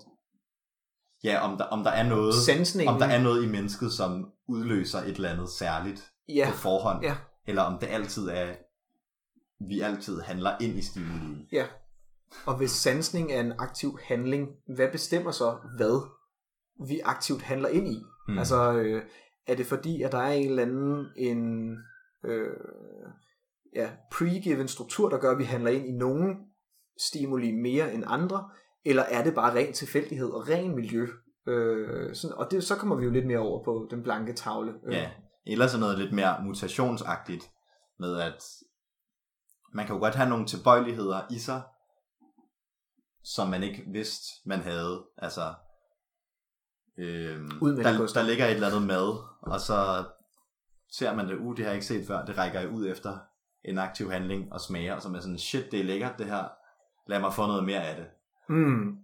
[1.24, 2.94] Ja, om der, om der er noget, sansningen...
[2.94, 7.04] om der er noget i mennesket, som udløser et eller andet særligt ja, på forhånd,
[7.04, 7.18] ja.
[7.48, 8.56] eller om det altid er,
[9.68, 11.48] vi altid handler ind i stimulien.
[11.52, 11.66] Ja.
[12.46, 16.10] Og hvis sansning er en aktiv handling, hvad bestemmer så, hvad
[16.88, 18.04] vi aktivt handler ind i?
[18.28, 18.38] Mm.
[18.38, 19.04] Altså, øh,
[19.48, 21.72] er det fordi, at der er en eller anden en,
[22.26, 22.58] øh,
[23.76, 26.36] ja, pre-given struktur, der gør, at vi handler ind i nogle
[27.00, 28.50] stimuli mere end andre?
[28.86, 31.08] Eller er det bare ren tilfældighed og ren miljø?
[31.48, 34.74] Øh, sådan, og det, så kommer vi jo lidt mere over på den blanke tavle.
[34.86, 35.12] Øh, Ja,
[35.46, 37.44] eller sådan noget lidt mere mutationsagtigt,
[38.00, 38.44] med at
[39.74, 41.62] man kan jo godt have nogle tilbøjeligheder i sig,
[43.24, 45.06] som man ikke vidste, man havde.
[45.18, 45.54] Altså,
[46.98, 47.50] øhm,
[47.84, 47.84] der,
[48.14, 50.04] der ligger et eller andet mad, og så
[50.92, 53.18] ser man det, uh, det har jeg ikke set før, det rækker jeg ud efter
[53.64, 56.26] en aktiv handling og smager, og så er man sådan, shit, det er lækkert det
[56.26, 56.48] her,
[57.08, 58.06] lad mig få noget mere af det.
[58.50, 58.98] Mm,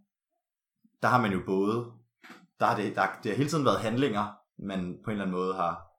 [1.02, 1.86] Der har man jo både,
[2.60, 5.38] der har det, der, det har hele tiden været handlinger, man på en eller anden
[5.40, 5.90] måde har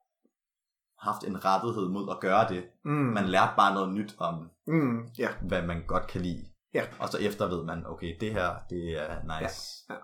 [0.99, 2.63] haft en rettighed mod at gøre det.
[2.85, 6.45] mm, Man lærte bare noget nyt om, mm, ja, hvad man godt kan lide.
[6.73, 6.83] Ja.
[6.99, 9.83] Og så efter ved man, okay, det her, det er nice.
[9.89, 9.99] Ja, ja.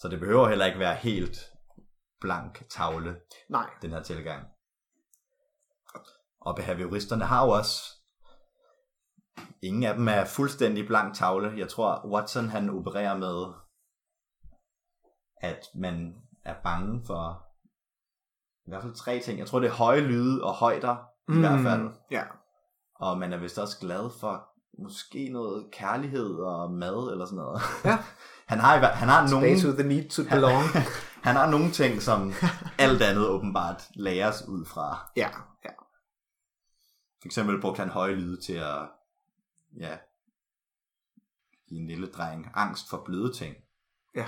[0.00, 1.36] Så det behøver heller ikke være helt
[2.20, 3.16] blank tavle,
[3.48, 4.46] nej, den her tilgang.
[6.40, 7.82] Og behavioristerne har jo også,
[9.62, 11.52] ingen af dem er fuldstændig blank tavle.
[11.58, 13.54] Jeg tror, Watson han opererer med,
[15.36, 17.46] at man er bange for
[18.66, 19.38] i hvert fald tre ting.
[19.38, 20.96] Jeg tror, det er høje lyde og højder,
[21.28, 21.82] i hvert fald.
[21.82, 22.24] Mm, Ja,
[22.94, 24.46] Og man er vist også glad for
[24.82, 27.60] måske noget kærlighed og mad eller sådan noget.
[27.84, 27.98] Ja.
[28.50, 30.64] Han har, han har nogle, Space with the need to belong.
[31.26, 32.32] han har nogle ting, som
[32.78, 35.10] alt andet åbenbart læres ud fra.
[35.16, 35.28] ja,
[35.64, 35.70] ja.
[37.20, 38.88] For eksempel brugte han høje lyde til at
[39.78, 39.96] ja,
[41.68, 43.56] give en lille dreng angst for bløde ting.
[44.14, 44.26] Ja.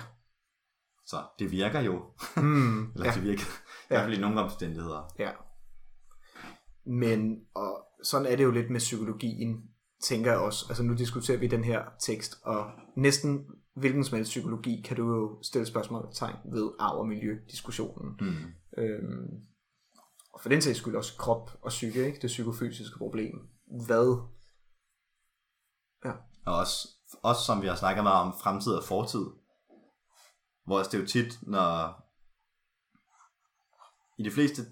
[1.07, 2.05] Så det virker jo.
[2.37, 5.13] Mm, Eller ja, det virker i hvert fald i nogle omstændigheder.
[5.19, 5.31] ja.
[6.85, 9.63] Men og sådan er det jo lidt med psykologien,
[10.03, 10.67] tænker jeg også.
[10.69, 15.07] Altså nu diskuterer vi den her tekst, og næsten hvilken som helst psykologi kan du
[15.09, 18.17] jo stille spørgsmålstegn ved arv og miljø diskussionen.
[18.21, 18.55] Mm.
[18.79, 19.41] Øhm,
[20.33, 22.19] og for den sags skyld også krop og psyke, ikke?
[22.23, 23.49] det psykofysiske problem.
[23.87, 24.29] Hvad?
[26.47, 26.89] Og også,
[27.23, 29.27] også som vi har snakket meget om, fremtid og fortid.
[30.67, 31.99] Hvor det er jo tit, når...
[34.19, 34.63] I de fleste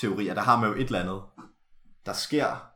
[0.00, 1.22] teorier, der har man jo et eller andet,
[2.06, 2.72] der sker.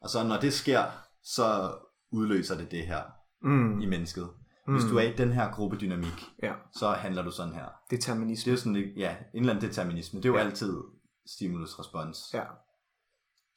[0.00, 0.84] Og så når det sker,
[1.22, 1.78] så
[2.10, 3.02] udløser det det her
[3.42, 4.28] Mm, i mennesket.
[4.72, 7.64] Hvis du er i den her gruppedynamik, ja, så handler du sådan her.
[7.90, 8.50] Det determinisme.
[8.50, 10.20] er jo sådan, ja, en eller anden determinisme.
[10.20, 10.44] Det er jo Ja.
[10.44, 10.74] altid
[11.26, 12.18] stimulus-respons.
[12.34, 12.42] Ja.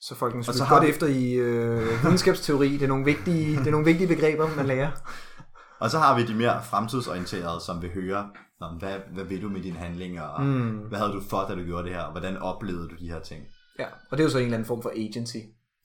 [0.01, 2.73] Så folkens, Og lyt så har godt vi- efter i øh, videnskabsteori.
[2.73, 4.91] Det er, nogle vigtige, det er nogle vigtige begreber, man lærer.
[5.83, 9.41] Og så har vi de mere fremtidsorienterede, som vil høre, "Nå, men hvad, hvad vil
[9.41, 10.77] du med dine handlinger, og Mm.
[10.77, 13.19] hvad havde du for, da du gjorde det her, og hvordan oplevede du de her
[13.19, 13.43] ting.
[13.79, 15.37] Ja, og det er jo så en eller anden form for agency.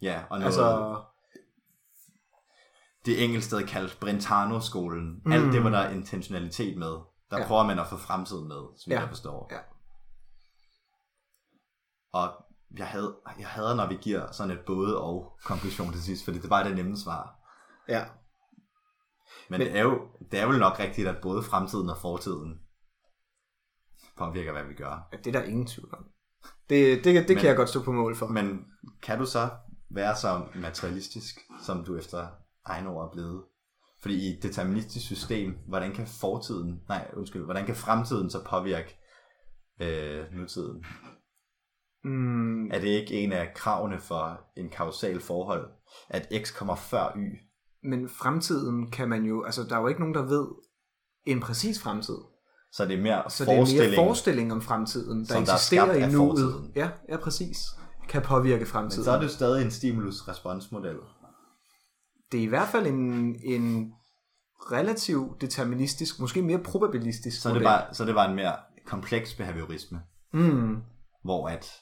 [0.03, 0.97] Ja, og noget, altså...
[3.07, 5.33] det engelsk sted kaldt Brentano-skolen, mm.
[5.33, 6.93] alt det, hvor der er intentionalitet med,
[7.31, 7.47] der Ja.
[7.47, 9.01] prøver man at få fremtiden med, som Ja.
[9.01, 9.49] jeg forstår.
[9.55, 9.59] Ja.
[12.13, 12.33] Og
[12.79, 16.39] jeg havde, jeg hader, når vi giver sådan et både og konklusion til sidst, fordi
[16.39, 17.35] det bare det nemme svar.
[17.89, 18.05] ja.
[19.51, 20.01] Men, Men- Men det, er jo,
[20.31, 22.61] det er vel nok rigtigt, at både fremtiden og fortiden
[24.19, 25.09] påvirker, hvad vi gør.
[25.13, 26.05] Ja, det er der ingen tvivl om.
[26.69, 28.27] Det, det, det Men- kan jeg godt stå på mål for.
[28.27, 28.65] Men
[29.03, 29.51] kan du så
[29.91, 32.29] være så materialistisk, som du efter
[32.67, 33.43] egen ord er blevet?
[34.03, 38.99] Fordi i et deterministisk system, hvordan kan fortiden, nej undskyld, hvordan kan fremtiden så påvirke
[39.81, 40.85] øh, nutiden?
[42.05, 45.69] Mm, Er det ikke en af kravene for en kausal forhold,
[46.09, 47.21] at x kommer før y?
[47.83, 50.47] men fremtiden kan man jo, altså der er jo ikke nogen, der ved
[51.27, 52.19] en præcis fremtid.
[52.73, 53.91] Så det er mere Så det er forestilling.
[53.91, 56.73] mere forestilling om fremtiden, der der er eksisterer af i nuet.
[56.77, 57.59] Ja, ja, præcis.
[58.09, 59.05] Kan påvirke Men fremtiden.
[59.05, 60.97] så er det jo stadig en stimulus-responsmodel.
[62.33, 63.93] Det er i hvert fald en, en
[64.73, 67.65] relativt deterministisk, måske mere probabilistisk Så det model.
[67.67, 68.57] bare, så det bare en mere
[68.87, 70.01] kompleks behaviorisme,
[70.33, 70.77] Mm,
[71.25, 71.73] hvor at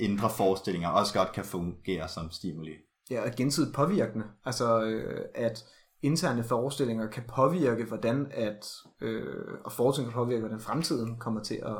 [0.00, 2.72] indre forestillinger også godt kan fungere som stimuli.
[3.10, 4.24] ja, og gensidigt påvirkende.
[4.44, 5.64] Altså, øh, at
[6.02, 8.66] interne forestillinger kan påvirke, hvordan at,
[9.00, 11.76] øh, og forestillinger kan påvirke, hvordan fremtiden kommer til at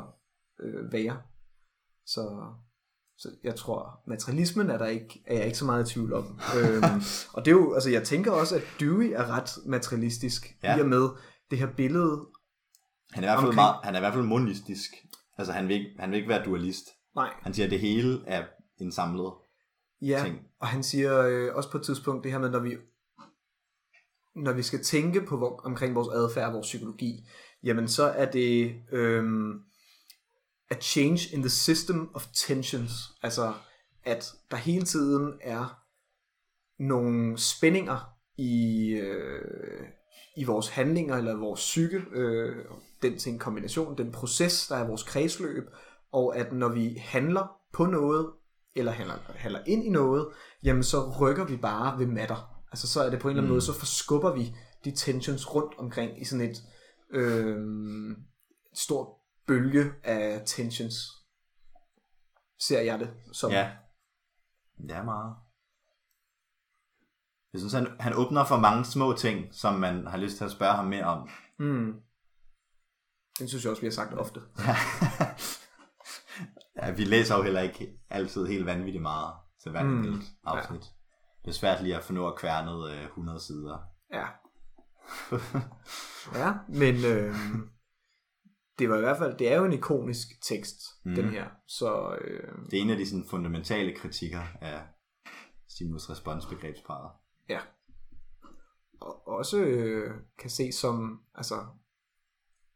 [0.63, 1.21] øh, være.
[2.05, 2.43] Så,
[3.19, 6.39] så jeg tror, materialismen er, der ikke, er jeg ikke så meget i tvivl om.
[6.57, 6.83] øhm,
[7.33, 10.77] og det er jo, altså jeg tænker også, at Dewey er ret materialistisk, Ja.
[10.77, 11.09] i og med
[11.51, 12.27] det her billede.
[13.11, 14.91] Han er i hvert fald, Omkring- meget, han er i hvert fald monistisk.
[15.37, 16.85] Altså han vil, ikke, han vil ikke være dualist.
[17.15, 18.45] Nej, Han siger, at det hele er
[18.81, 19.31] en samlet
[20.01, 20.37] Ja, ting.
[20.61, 22.77] og han siger øh, også på et tidspunkt det her med, når vi,
[24.35, 27.27] når vi skal tænke på omkring vores adfærd og vores psykologi,
[27.63, 29.53] jamen så er det øhm,
[30.71, 32.91] a change in the system of tensions.
[33.23, 33.53] Altså,
[34.05, 35.79] at der hele tiden er
[36.79, 39.87] nogle spændinger i, øh,
[40.37, 42.65] i vores handlinger eller vores psyke, øh,
[43.01, 45.63] den til en kombination, den proces, der er vores kredsløb,
[46.11, 48.29] og at når vi handler på noget,
[48.75, 50.27] eller handler, handler ind i noget,
[50.63, 52.55] jamen så rykker vi bare ved matter.
[52.71, 53.53] Altså så er det på en eller anden Mm.
[53.53, 54.55] måde, så forskubber vi
[54.85, 56.63] de tensions rundt omkring i sådan et
[57.13, 57.57] øh,
[58.73, 59.07] stort
[59.49, 60.95] bølge af tensions.
[62.59, 63.51] Ser jeg det som.
[63.51, 63.71] Ja.
[64.77, 65.35] Det er meget.
[67.53, 70.51] Jeg synes, han, han åbner for mange små ting, som man har lyst til at
[70.51, 71.29] spørge ham mere om.
[71.59, 71.93] Mm.
[73.39, 74.39] Det synes jeg også, vi har sagt ofte.
[76.81, 80.83] ja, vi læser jo heller ikke altid helt vanvittigt meget til hver Mm, afsnit.
[81.45, 83.77] Det er svært lige at få noget kværnet øh, 100 sider.
[84.13, 84.25] Ja.
[86.39, 87.35] ja, men øh,
[88.79, 91.15] det var i hvert fald, det er jo en ikonisk tekst, mm.
[91.15, 91.49] den her.
[91.67, 94.81] Så øh, Det er en af de sådan, fundamentale kritikker af
[95.69, 97.11] stimulus-respons-begrebsparet.
[97.49, 97.59] ja.
[99.01, 101.55] Og også øh, kan ses som, altså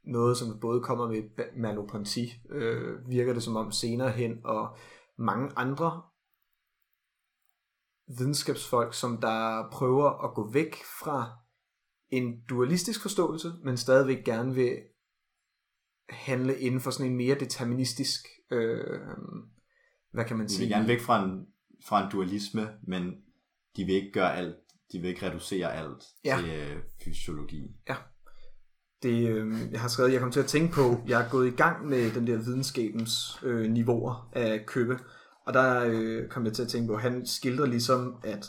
[0.03, 1.23] noget, som både kommer ved
[1.53, 4.77] Merleau-Ponty, øh, virker det som om senere hen, og
[5.17, 6.01] mange andre
[8.17, 11.31] videnskabsfolk, som der prøver at gå væk fra
[12.09, 14.77] en dualistisk forståelse, men stadigvæk gerne vil
[16.09, 18.99] handle inden for sådan en mere deterministisk, øh,
[20.13, 20.59] hvad kan man De sige?
[20.59, 21.45] vil gerne væk fra en,
[21.85, 23.03] fra en dualisme, men
[23.77, 24.55] de vil ikke gøre alt.
[24.91, 26.37] De vil ikke reducere alt Ja.
[26.41, 27.67] til øh, fysiologi.
[29.03, 31.55] Det, øh, jeg har skrevet, jeg kom til at tænke på, jeg er gået i
[31.55, 34.99] gang med den der videnskabens øh, niveauer af købe,
[35.45, 38.45] og der øh, kom jeg til at tænke på, han skildrer ligesom, at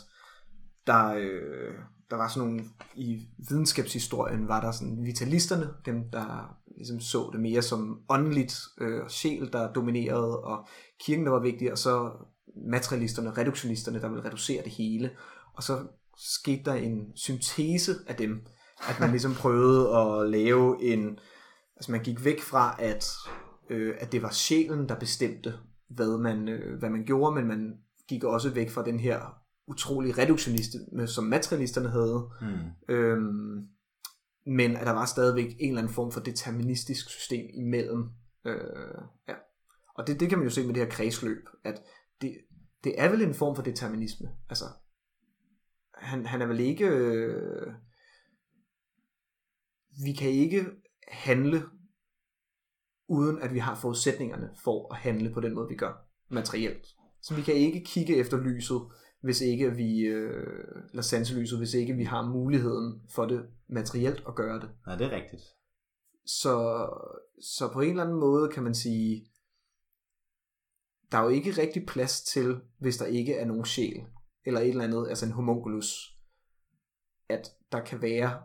[0.87, 1.73] der, øh,
[2.09, 2.63] der var sådan nogle,
[2.95, 9.09] i videnskabshistorien var der sådan vitalisterne, dem der ligesom så det mere som åndeligt øh,
[9.09, 10.67] sjæl, der dominerede, og
[10.99, 12.11] kirken, der var vigtig, og så
[12.55, 15.11] materialisterne, reduktionisterne, der ville reducere det hele.
[15.53, 15.87] Og så
[16.17, 18.45] skete der en syntese af dem,
[18.89, 21.19] at man ligesom prøvede at lave en,
[21.75, 23.07] altså man gik væk fra, at,
[23.69, 25.53] øh, at det var sjælen, der bestemte,
[25.89, 27.73] hvad man, øh, hvad man gjorde, men man
[28.07, 32.95] gik også væk fra den her utrolig reduktionisme, som materialisterne havde, Hmm.
[32.95, 33.67] øhm,
[34.45, 38.09] men at der var stadigvæk en eller anden form for deterministisk system imellem.
[38.45, 39.33] Øh, ja.
[39.95, 41.81] Og det, det kan man jo se med det her kredsløb, at
[42.21, 42.37] det,
[42.83, 44.29] det er vel en form for determinisme.
[44.49, 44.65] Altså,
[45.93, 46.85] han, han er vel ikke...
[46.87, 47.73] Øh,
[50.03, 50.65] vi kan ikke
[51.07, 51.63] handle
[53.07, 56.87] uden at vi har forudsætningerne for at handle på den måde, vi gør materielt.
[57.21, 58.81] Så vi kan ikke kigge efter lyset,
[59.25, 60.47] hvis ikke vi, øh,
[60.89, 64.69] eller sanselyset, hvis ikke vi har muligheden for det materielt at gøre det.
[64.85, 65.41] Nej, det er rigtigt.
[66.25, 66.87] Så,
[67.41, 69.27] så på en eller anden måde kan man sige,
[71.11, 74.03] der er jo ikke rigtig plads til, hvis der ikke er nogen sjæl,
[74.45, 76.17] eller et eller andet, altså en homunculus,
[77.29, 78.41] at der kan være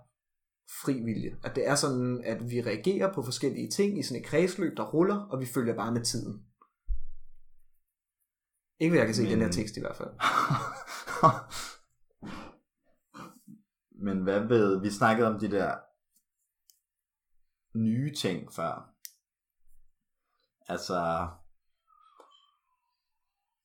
[0.83, 1.37] fri vilje.
[1.45, 4.91] At det er sådan, at vi reagerer på forskellige ting i sådan et kredsløb, der
[4.91, 6.45] ruller, og vi følger bare med tiden.
[8.81, 10.11] Ikke hvad jeg kan se i den her tekst i hvert fald.
[14.07, 15.77] Men hvad ved, vi snakkede om de der
[17.79, 18.95] nye ting før.
[20.69, 21.29] Altså,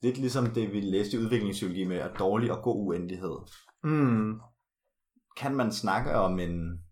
[0.02, 3.38] lidt ligesom det, vi læste i udviklingspsykologi med, at dårlig og god uendelighed.
[3.84, 4.42] Mm.
[5.38, 6.86] Kan man snakke om en...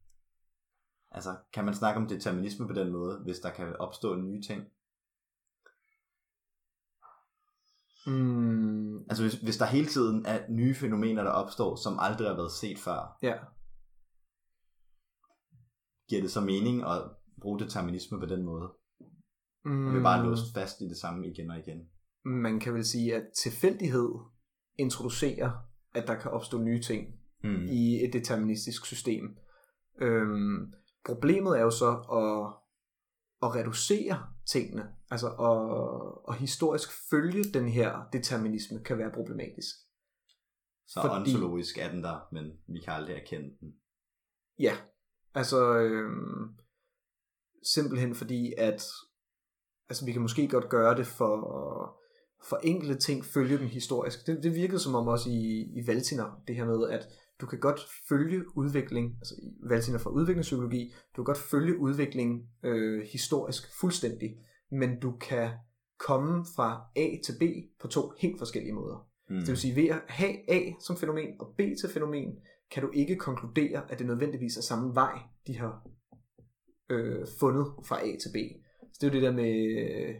[1.11, 4.63] Altså, kan man snakke om determinisme på den måde, hvis der kan opstå nye ting?
[8.07, 8.97] Mm.
[9.09, 12.51] Altså, hvis, hvis der hele tiden er nye fænomener, der opstår, som aldrig har været
[12.51, 13.33] set før, Ja.
[16.09, 17.01] giver det så mening at
[17.41, 18.71] bruge determinisme på den måde?
[19.65, 19.87] Mm.
[19.87, 21.79] Og vi er bare låst fast i det samme igen og igen.
[22.25, 24.09] Man kan vel sige, at tilfældighed
[24.79, 25.51] introducerer,
[25.95, 27.07] at der kan opstå nye ting
[27.45, 27.65] Mm.
[27.71, 29.37] i et deterministisk system.
[30.01, 30.73] Øhm,
[31.05, 32.62] problemet er jo så at,
[33.45, 39.75] at reducere tingene, altså at, at historisk følge den her determinisme kan være problematisk.
[40.87, 43.73] Så fordi- ontologisk er den der, men vi kan aldrig erkende den.
[44.59, 44.73] Ja,
[45.33, 46.57] altså øhm,
[47.73, 48.83] simpelthen fordi, at
[49.89, 51.35] altså, vi kan måske godt gøre det for,
[52.49, 54.27] for enkelte ting, følge dem historisk.
[54.27, 57.07] Det, det virkede som om også i, i Valtiner, det her med, at
[57.43, 57.79] du kan godt
[58.09, 64.37] følge udvikling, altså i Valtiner fra udviklingspsykologi, du kan godt følge udvikling øh, historisk fuldstændig,
[64.71, 65.49] men du kan
[65.99, 67.43] komme fra A til B
[67.81, 69.07] på to helt forskellige måder.
[69.29, 69.35] Mm.
[69.35, 72.37] Det vil sige, ved at have A som fænomen og B til fænomen,
[72.71, 75.87] kan du ikke konkludere, at det nødvendigvis er samme vej, de har
[76.89, 78.37] øh, fundet fra A til B.
[78.81, 80.15] Så det er jo det der med øh,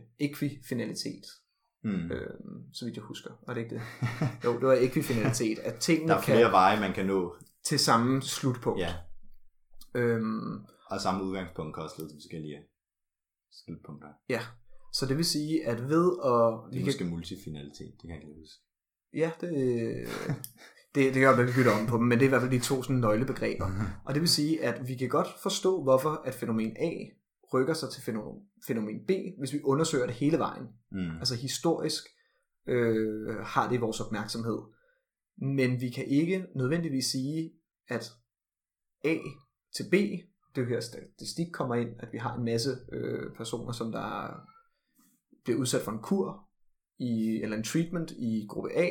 [1.84, 2.12] Mm.
[2.12, 2.30] øh,
[2.74, 3.30] så vidt jeg husker.
[3.48, 3.82] Var det ikke det?
[4.46, 7.36] Jo, det var ekvifinalitet, at tingene Der er kan flere veje, man kan nå.
[7.66, 8.80] til samme slutpunkt.
[8.82, 8.94] Ja,
[9.96, 12.58] Øhm, og samme udgangspunkt kan også lede til forskellige
[13.66, 14.08] slutpunkter.
[14.30, 14.42] ja,
[14.94, 16.74] så det vil sige, at ved at...
[16.74, 18.60] Det er måske multifinalitet, det kan jeg ikke huske.
[19.14, 19.50] Ja, det,
[20.96, 22.52] det, det kan være, vi bytter om på dem, men det er i hvert fald
[22.52, 23.66] de to sådan, nøglebegreber.
[24.06, 26.92] Og det vil sige, at vi kan godt forstå, hvorfor at fænomen A
[27.54, 30.68] rykker sig til fænomen, fænomen B, hvis vi undersøger det hele vejen.
[30.92, 31.18] Mm.
[31.18, 32.04] Altså historisk
[32.68, 34.60] øh, har det vores opmærksomhed.
[35.38, 37.52] Men vi kan ikke nødvendigvis sige,
[37.88, 38.12] at
[39.06, 39.18] A
[39.76, 39.94] til B,
[40.56, 44.40] det her statistik kommer ind, at vi har en masse øh, personer, som der
[45.44, 46.50] bliver udsat for en kur,
[47.00, 48.90] i, eller en treatment i gruppe A,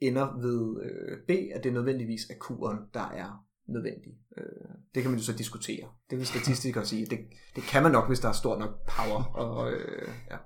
[0.00, 4.12] ender ved øh, B, at det nødvendigvis er kuren, der er nødvendig.
[4.36, 5.92] Øh, det kan man jo så diskutere.
[6.10, 7.06] Det vil statistikere sige.
[7.06, 7.18] Det,
[7.56, 9.22] det kan man nok, hvis der er stor nok power.
[9.24, 10.38] Og, øh, ja.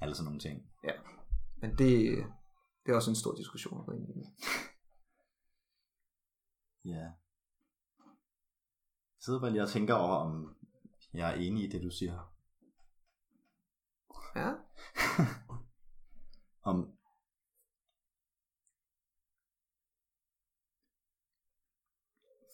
[0.00, 0.62] Alle sådan nogle ting.
[1.56, 2.24] Men det,
[2.86, 4.24] det er også en stor diskussion at gå ind i.
[6.84, 7.06] Ja.
[9.16, 10.56] Jeg sidder bare lige og tænker over, om
[11.14, 12.36] jeg er enig i det, du siger.
[14.36, 14.52] Ja,
[16.70, 16.95] Om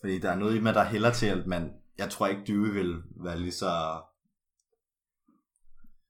[0.02, 1.82] Fordi der er noget i mig, der hælder til, at man...
[1.98, 4.02] Jeg tror ikke, du vil være lige så...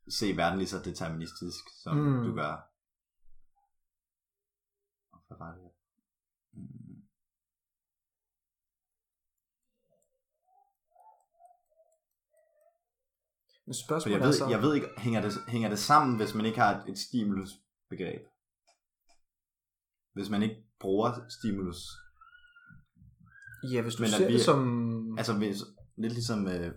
[0.08, 2.22] Se verden lige så deterministisk, som Mm.
[2.24, 2.68] du gør.
[5.28, 5.70] Hvad var det?
[6.52, 7.02] Mm.
[13.66, 14.48] men spørgsmålet jeg er ved, så...
[14.48, 18.22] jeg ved ikke, hænger det, hænger det sammen, hvis man ikke har et, et stimulusbegreb?
[20.12, 21.78] Hvis man ikke bruger stimulus?
[23.72, 25.18] Ja, hvis du men at ser vi- det som...
[25.18, 25.56] Altså hvis,
[25.96, 26.72] lidt ligesom, øh,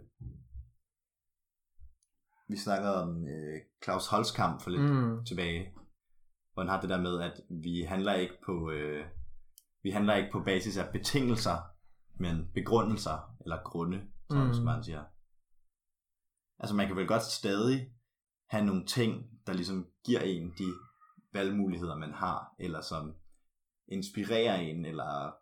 [2.49, 4.87] vi snakkede om øh, Claus Holzkamp for lidt mm.
[4.97, 5.73] Mm, tilbage,
[6.53, 9.05] hvor han har det der med, at vi handler ikke på, øh,
[9.83, 11.57] vi handler ikke på basis af betingelser,
[12.19, 14.53] men begrundelser, eller grunde, som Mm.
[14.59, 14.65] mm.
[14.65, 15.03] man siger.
[16.59, 17.91] Altså man kan vel godt stadig
[18.49, 20.73] have nogle ting, der ligesom giver en de
[21.33, 23.15] valgmuligheder, man har, eller som
[23.87, 25.35] inspirerer en, eller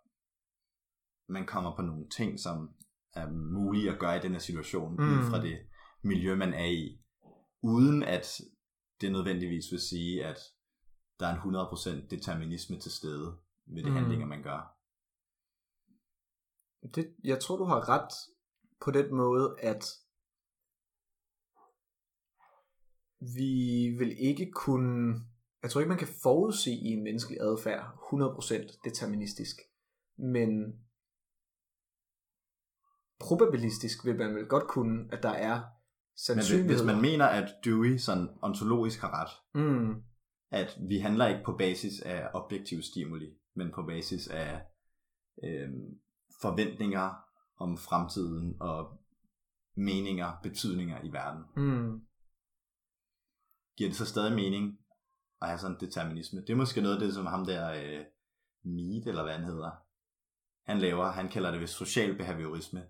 [1.29, 2.69] man kommer på nogle ting, som
[3.13, 5.03] er mulige at gøre i den her situation, mm.
[5.03, 5.59] Ud fra det
[6.01, 7.01] miljø, man er i,
[7.61, 8.41] uden at
[9.01, 10.37] det nødvendigvis vil sige, at
[11.19, 11.55] der er en
[12.03, 13.95] 100% determinisme til stede ved de Mm.
[13.95, 14.77] handlinger, man gør.
[16.95, 18.13] det, jeg tror, du har ret
[18.81, 19.83] på den måde, at
[23.19, 25.15] vi vil ikke kunne...
[25.63, 29.55] Jeg tror ikke, man kan forudsige i en menneskelig adfærd 100% deterministisk.
[30.17, 30.49] Men
[33.27, 36.75] probabilistisk vil man vel godt kunne, at der er Men hvis- sandsynligheder.
[36.75, 39.31] hvis man mener, at Dewey sådan ontologisk har ret,
[39.63, 40.03] mm,
[40.51, 44.61] at vi handler ikke på basis af objektiv stimuli, men på basis af
[45.43, 45.69] øh,
[46.41, 47.13] forventninger
[47.59, 48.99] om fremtiden og
[49.77, 51.43] meninger, betydninger i verden.
[51.57, 52.01] mm,
[53.77, 54.79] Giver det så stadig mening
[55.41, 56.41] at have sådan en determinisme?
[56.41, 58.05] Det er måske noget af det, som ham der øh,
[58.65, 59.71] Mead, eller hvad han hedder,
[60.65, 61.11] han laver.
[61.11, 62.83] Han kalder det ved social behaviorisme.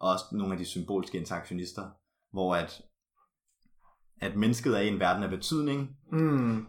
[0.00, 1.90] Og også nogle af de symbolske interaktionister,
[2.32, 2.82] hvor at
[4.20, 6.66] at mennesket er i en verden af betydning, Mm.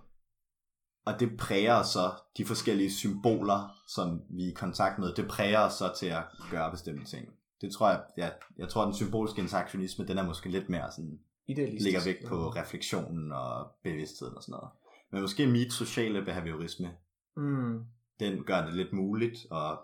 [1.05, 5.69] og det præger så de forskellige symboler, som vi er i kontakt med, det præger
[5.69, 7.27] så til at gøre bestemte ting.
[7.61, 10.91] Det tror jeg, ja, jeg tror, at den symbolske interaktionisme, den er måske lidt mere
[10.91, 11.83] sådan, Idealistisk.
[11.83, 14.69] ligger vægt på refleksionen og bevidstheden og sådan noget.
[15.11, 16.95] Men måske mit sociale behaviorisme,
[17.37, 17.83] Mm.
[18.19, 19.77] den gør det lidt muligt at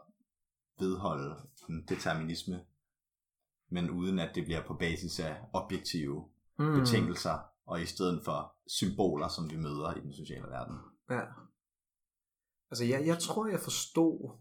[0.79, 1.35] vedholde
[1.69, 2.59] en determinisme,
[3.71, 6.27] men uden at det bliver på basis af objektive
[6.59, 6.79] Mm.
[6.79, 10.75] betingelser, og i stedet for symboler, som vi møder i den sociale verden.
[11.09, 11.21] Ja.
[12.71, 14.37] Altså, jeg, jeg tror, jeg forstod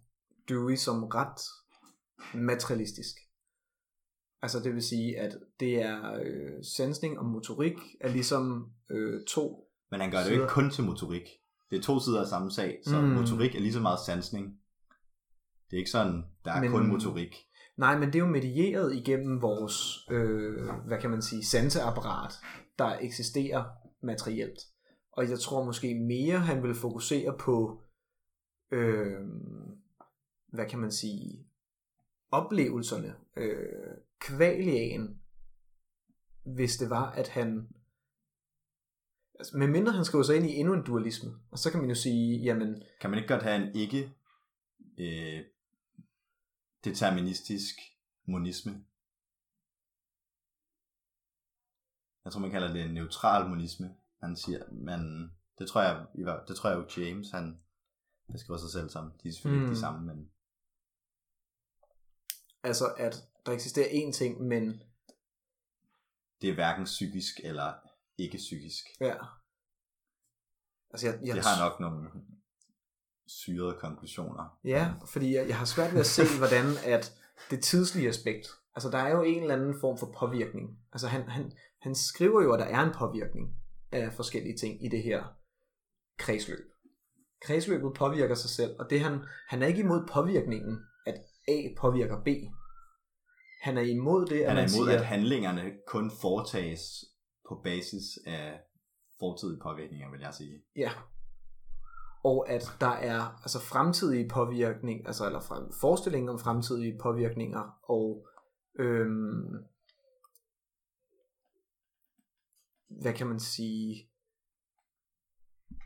[0.49, 1.41] Dewey som ret
[2.35, 3.17] materialistisk.
[4.43, 9.71] Altså, det vil sige, at det er øh, sensning og motorik er ligesom øh, to.
[9.91, 11.29] Men han gør det jo ikke kun til motorik.
[11.71, 13.09] Det er to sider af samme sag, så Mm.
[13.09, 14.61] motorik er lige så meget sansning.
[15.71, 16.71] Det er ikke sådan, der er Men...
[16.71, 17.35] kun motorik.
[17.81, 22.33] Nej, men det er jo medieret igennem vores, øh, hvad kan man sige, sanseapparat,
[22.79, 23.65] der eksisterer
[24.03, 24.59] materielt.
[25.13, 27.83] Og jeg tror måske mere, han vil fokusere på,
[28.71, 29.21] øh,
[30.53, 31.47] hvad kan man sige,
[32.31, 35.21] oplevelserne, øh, kvaliaen,
[36.45, 37.69] hvis det var, at han,
[39.39, 41.95] altså, medmindre han skriver sig ind i endnu en dualisme, og så kan man jo
[41.95, 44.13] sige, jamen, Kan man ikke godt have en ikke
[44.99, 45.45] øh,
[46.85, 47.75] deterministisk
[48.25, 48.85] monisme?
[52.25, 53.97] Jeg tror, man kalder det en neutral monisme.
[54.23, 56.07] Han siger, men det tror jeg,
[56.49, 57.61] det tror jeg jo James, han
[58.33, 59.13] beskriver sig selv som.
[59.23, 59.67] De er selvfølgelig mm.
[59.67, 60.31] ikke de samme, men
[62.63, 64.83] altså at der eksisterer én ting, men
[66.41, 67.73] det er hverken psykisk eller
[68.19, 68.85] ikke psykisk.
[69.01, 69.17] Ja.
[70.91, 72.11] Altså, jeg, jeg, Det har nok nogle
[73.39, 74.59] syrede konklusioner.
[74.65, 77.13] Ja, fordi jeg, jeg har svært ved at se, hvordan at
[77.51, 80.79] det tidslige aspekt, altså der er jo en eller anden form for påvirkning.
[80.93, 83.55] Altså han, han, han skriver jo, at der er en påvirkning
[83.93, 85.25] af forskellige ting i det her
[86.19, 86.71] kredsløb.
[87.43, 91.15] Kredsløbet påvirker sig selv, og det han, han er ikke imod påvirkningen, at
[91.49, 92.29] A påvirker B.
[93.63, 97.05] Han er imod det, at Han er imod, siger, at handlingerne kun foretages
[97.49, 98.61] på basis af
[99.19, 100.63] fortidige påvirkninger, vil jeg sige.
[100.77, 100.91] Ja.
[102.25, 108.27] Og at der er altså fremtidige påvirkning, altså eller frem, forestillinger om fremtidige påvirkninger, og
[108.79, 109.57] øhm,
[112.89, 114.11] hvad kan man sige,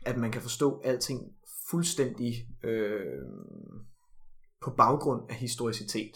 [0.05, 1.35] at man kan forstå alting
[1.69, 2.33] fuldstændig
[2.63, 3.85] øhm,
[4.61, 6.15] på baggrund af historicitet.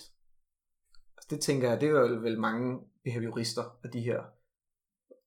[1.18, 4.24] Altså det tænker jeg, det er vel, vel mange behaviorister af de her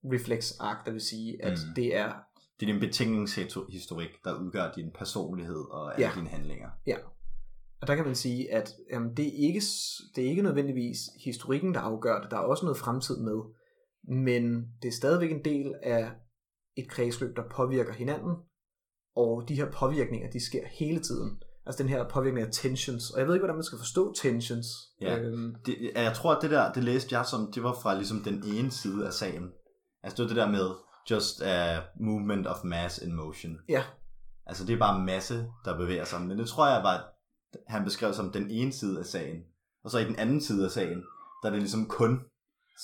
[0.05, 1.59] reflex-ark, der vil sige, at.
[1.69, 1.75] Mm.
[1.75, 2.32] det er
[2.63, 6.13] Det er din betingelseshistorik, der udgør din personlighed og alle Ja.
[6.17, 6.69] dine handlinger.
[7.81, 9.63] Og der kan man sige, at jamen, det, er ikke,
[10.17, 12.31] det er ikke nødvendigvis historikken, der afgør det.
[12.31, 13.39] Der er også noget fremtid med.
[14.25, 16.11] Men det er stadigvæk en del af
[16.77, 18.37] et kredsløb, der påvirker hinanden.
[19.17, 21.43] Og de her påvirkninger, de sker hele tiden.
[21.67, 23.11] Altså den her påvirkning af tensions.
[23.11, 24.67] Og jeg ved ikke, hvordan man skal forstå tensions.
[25.01, 25.19] Ja.
[25.19, 28.23] Øhm, Det, jeg tror, at det der, det læste jeg som, det var fra ligesom
[28.25, 29.51] den ene side af sagen.
[30.03, 30.69] Altså det var det der med,
[31.11, 33.59] just a movement of mass in motion.
[33.69, 33.83] ja,
[34.47, 36.21] Altså det er bare masse, der bevæger sig.
[36.21, 37.13] Men det tror jeg var,
[37.69, 39.43] han beskrev som den ene side af sagen.
[39.85, 41.05] Og så i den anden side af sagen,
[41.43, 42.21] der er det ligesom kun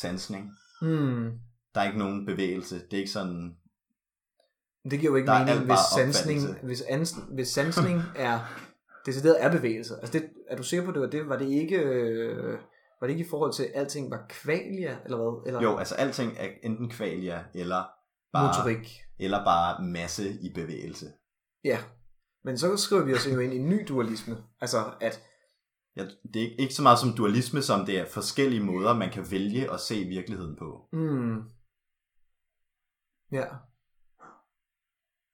[0.01, 0.51] sansning.
[0.81, 1.31] hmm.
[1.74, 2.74] Der er ikke nogen bevægelse.
[2.74, 3.57] Det er ikke sådan,
[4.90, 6.66] det giver jo ikke mening, hvis sansning, opfattelse.
[6.66, 8.39] hvis, ans, hvis sansning er
[9.07, 9.95] decideret er bevægelse.
[9.97, 11.28] Altså det, er du sikker på, det var det?
[11.28, 12.59] Var det ikke, øh,
[13.01, 15.43] var det ikke i forhold til, at alting var kvalia, eller hvad?
[15.47, 17.85] Eller jo, altså alting er enten kvalia, eller
[18.33, 19.01] bare, motorik?
[19.19, 21.07] eller bare masse i bevægelse.
[21.65, 21.79] Ja.
[22.45, 24.37] Men så skriver vi os jo ind i en ny dualisme.
[24.61, 25.23] Altså at,
[25.97, 29.31] Ja, det er ikke, så meget som dualisme, som det er forskellige måder, man kan
[29.31, 30.89] vælge at se virkeligheden på.
[30.93, 31.37] mm,
[33.33, 33.45] ja,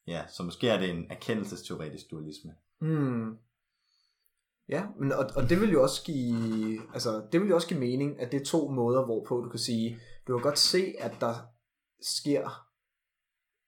[0.06, 2.52] Ja, så måske er det en erkendelsesteoretisk dualisme.
[2.80, 3.36] mm,
[4.68, 7.80] ja, men, og, og det vil jo også give, altså det vil jo også give
[7.80, 11.12] mening, at det er to måder, hvorpå du kan sige, du kan godt se, at
[11.20, 11.34] der
[12.00, 12.63] sker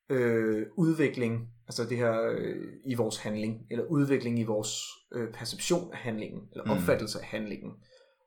[0.08, 4.80] øh, udvikling, altså det her øh, i vores handling, eller udvikling i vores
[5.12, 6.70] øh, perception af handlingen, eller Mm.
[6.70, 7.72] opfattelse af handlingen.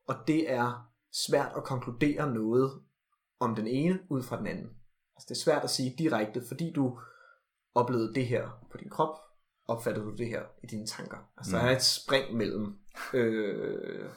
[0.08, 0.92] Og det er
[1.28, 2.72] svært at konkludere noget
[3.40, 4.70] om den ene ud fra den anden.
[5.16, 7.00] Altså det er svært at sige direkte, fordi du
[7.76, 9.16] oplevede det her på din krop,
[9.68, 11.18] opfattede du det her i dine tanker.
[11.38, 11.60] Altså mm.
[11.62, 11.66] Mm.
[11.66, 12.76] der er et spring mellem
[13.14, 14.10] øh,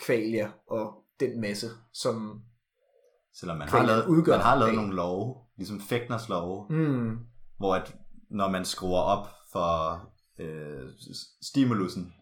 [0.00, 2.42] kvalia og den masse, som
[3.40, 7.18] Selvom man har lavet, man har lavet nogle love, ligesom Fægtners love, mm,
[7.58, 7.96] hvor at
[8.30, 10.00] når man skruer op for
[10.40, 10.88] øh,
[11.42, 12.12] stimulusen,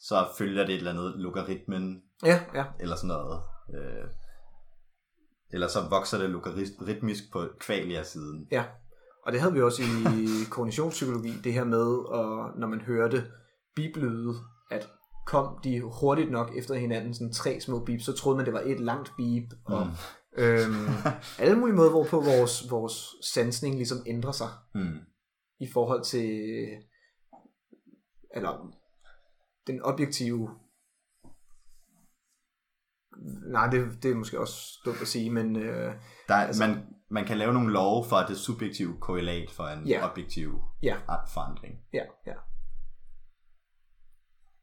[0.00, 3.40] så følger det et eller andet logaritmen, ja, ja, eller sådan noget.
[3.74, 4.04] Øh,
[5.52, 8.46] Eller så vokser det logaritmisk på kvalia-siden.
[8.50, 8.64] Ja,
[9.26, 13.24] og det havde vi også i kognitionspsykologi, det her med, og når man hørte
[13.76, 14.34] biblyde,
[14.70, 14.88] at
[15.26, 18.62] kom de hurtigt nok efter hinanden, sådan tre små beep, så troede man, det var
[18.66, 19.92] et langt beep, og mm.
[20.36, 20.86] Øhm,
[21.38, 24.98] alle mulige måder, hvorpå vores, vores sansning ligesom ændrer sig, Mm.
[25.60, 26.30] i forhold til,
[28.34, 28.76] eller
[29.66, 30.50] den objektive,
[33.52, 35.94] nej, det, det er måske også dumt at sige, men øh,
[36.28, 40.10] Der, altså, man, man kan lave nogle love for det subjektive korrelat for en Ja.
[40.10, 40.96] objektiv ja,
[41.34, 41.74] forandring.
[41.92, 42.34] Ja, ja.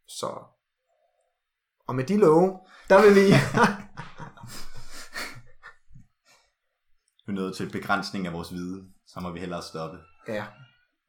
[0.07, 0.43] Så.
[1.87, 2.59] Og med de love,
[2.89, 3.27] der vil vi...
[7.29, 9.97] Er nået til begrænsning af vores viden, så må vi hellere stoppe.
[10.27, 10.45] ja,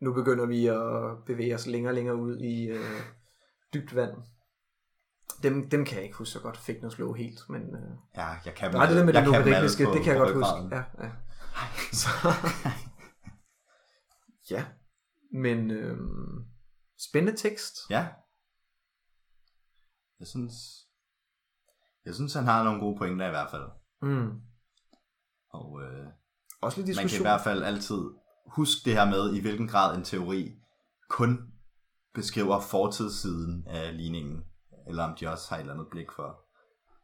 [0.00, 3.00] nu begynder vi at bevæge os længere og længere ud i øh,
[3.74, 4.10] dybt vand.
[5.42, 7.62] Dem, dem kan jeg ikke huske så godt, fik noget slå helt, men...
[7.62, 10.76] Øh, Ja, jeg kan nej, det der med det logaritmiske, det kan jeg godt huske.
[10.76, 11.10] Ja, ja.
[11.92, 12.08] Så,
[14.54, 14.64] ja,
[15.32, 15.98] men øh,
[17.10, 17.74] spændende tekst.
[17.90, 18.08] Ja.
[20.20, 20.54] Jeg synes,
[22.04, 23.68] jeg synes, han har nogle gode pointer i hvert fald.
[24.02, 24.40] Mm.
[25.50, 26.06] Og øh,
[26.60, 27.24] Også lidt man kan i diskussion.
[27.24, 28.00] hvert fald altid
[28.46, 30.54] huske det her med, i hvilken grad en teori
[31.08, 31.52] kun
[32.14, 34.44] beskriver fortidssiden af ligningen,
[34.86, 36.44] eller om de også har et eller andet blik for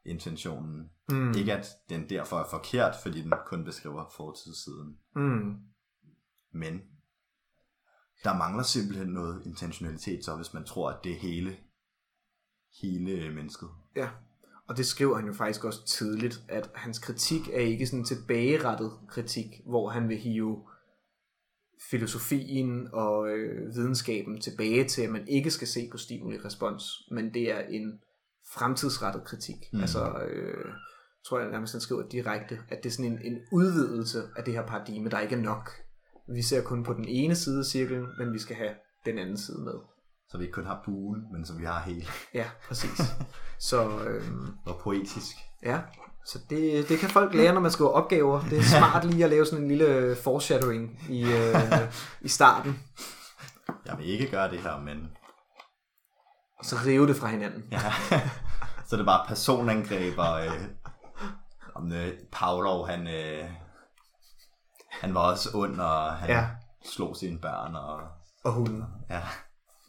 [0.04, 0.90] intentionen.
[1.08, 1.32] Mm.
[1.36, 4.96] Ikke at den derfor er forkert, fordi den kun beskriver fortidssiden.
[5.16, 5.56] Mm.
[6.52, 6.80] Men
[8.24, 11.56] der mangler simpelthen noget intentionalitet, så hvis man tror, at det er hele,
[12.82, 13.68] hele mennesket.
[13.96, 14.08] Ja,
[14.68, 18.92] og det skriver han jo faktisk også tidligt, at hans kritik er ikke sådan tilbagerettet
[19.08, 20.62] kritik, hvor han vil hive
[21.90, 27.50] filosofien og øh, videnskaben tilbage til, at man ikke skal se på stimuli-respons, men det
[27.50, 28.00] er en
[28.54, 29.56] fremtidsrettet kritik.
[29.72, 29.80] Mm.
[29.80, 30.72] Altså, øh,
[31.28, 34.54] tror jeg nærmest, han skriver direkte, at det er sådan en, en udvidelse af det
[34.54, 35.70] her paradigme, der ikke er nok.
[36.28, 38.74] Vi ser kun på den ene side af cirklen, men vi skal have
[39.06, 39.74] den anden side med.
[40.28, 42.06] Så vi ikke kun har buen, men så vi har hele.
[42.34, 43.00] Ja, præcis.
[43.58, 45.36] Så øhm, Og poetisk.
[45.62, 45.80] Ja,
[46.26, 48.40] så det, det kan folk lære, når man skriver opgaver.
[48.40, 51.54] Det er smart lige at lave sådan en lille foreshadowing i, øh,
[52.20, 52.80] i starten,
[53.86, 55.08] Jeg vil ikke gøre det her, men
[56.58, 57.64] og så rive det fra hinanden.
[57.72, 57.80] ja.
[58.86, 60.52] så er det bare personangreb og øh,
[61.74, 63.44] om øh, Pavlov, han, øh,
[64.90, 66.46] han var også ond, og han ja.
[66.84, 68.00] slog sine børn, og
[68.44, 68.84] Og hunden.
[69.10, 69.20] ja.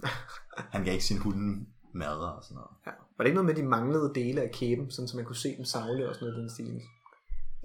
[0.74, 2.72] han gav ikke sin hunde mad og sådan noget.
[2.86, 2.92] Ja.
[2.92, 5.58] Var det ikke noget med, de manglede dele af kæben, sådan, så man kunne se
[5.58, 6.82] dem savle og sådan noget den stil?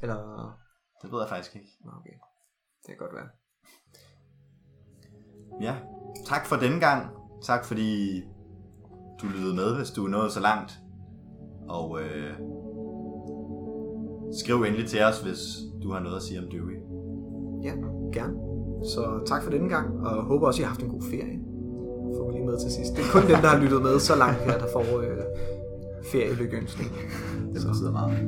[0.03, 0.19] Eller...
[1.03, 1.69] Det ved jeg faktisk ikke.
[1.99, 2.17] Okay.
[2.83, 3.29] Det kan godt være.
[5.61, 5.77] Ja,
[6.27, 7.17] tak for denne gang.
[7.43, 8.23] Tak fordi
[9.23, 10.73] du lyttede med, hvis du er nået så langt.
[11.69, 12.35] Og øh,
[14.41, 15.39] skriv endelig til os, hvis
[15.83, 16.79] du har noget at sige om Dewey.
[17.63, 17.75] Ja,
[18.13, 18.35] gerne.
[18.85, 21.52] Så tak for denne gang, og håber også, I har haft en god ferie.
[22.17, 22.91] Får vi lige med til sidst.
[22.97, 25.17] Det er kun dem, der har lyttet med så langt her, der får øh,
[26.13, 26.91] ferielykkeønsning.
[27.55, 28.19] Det betyder meget.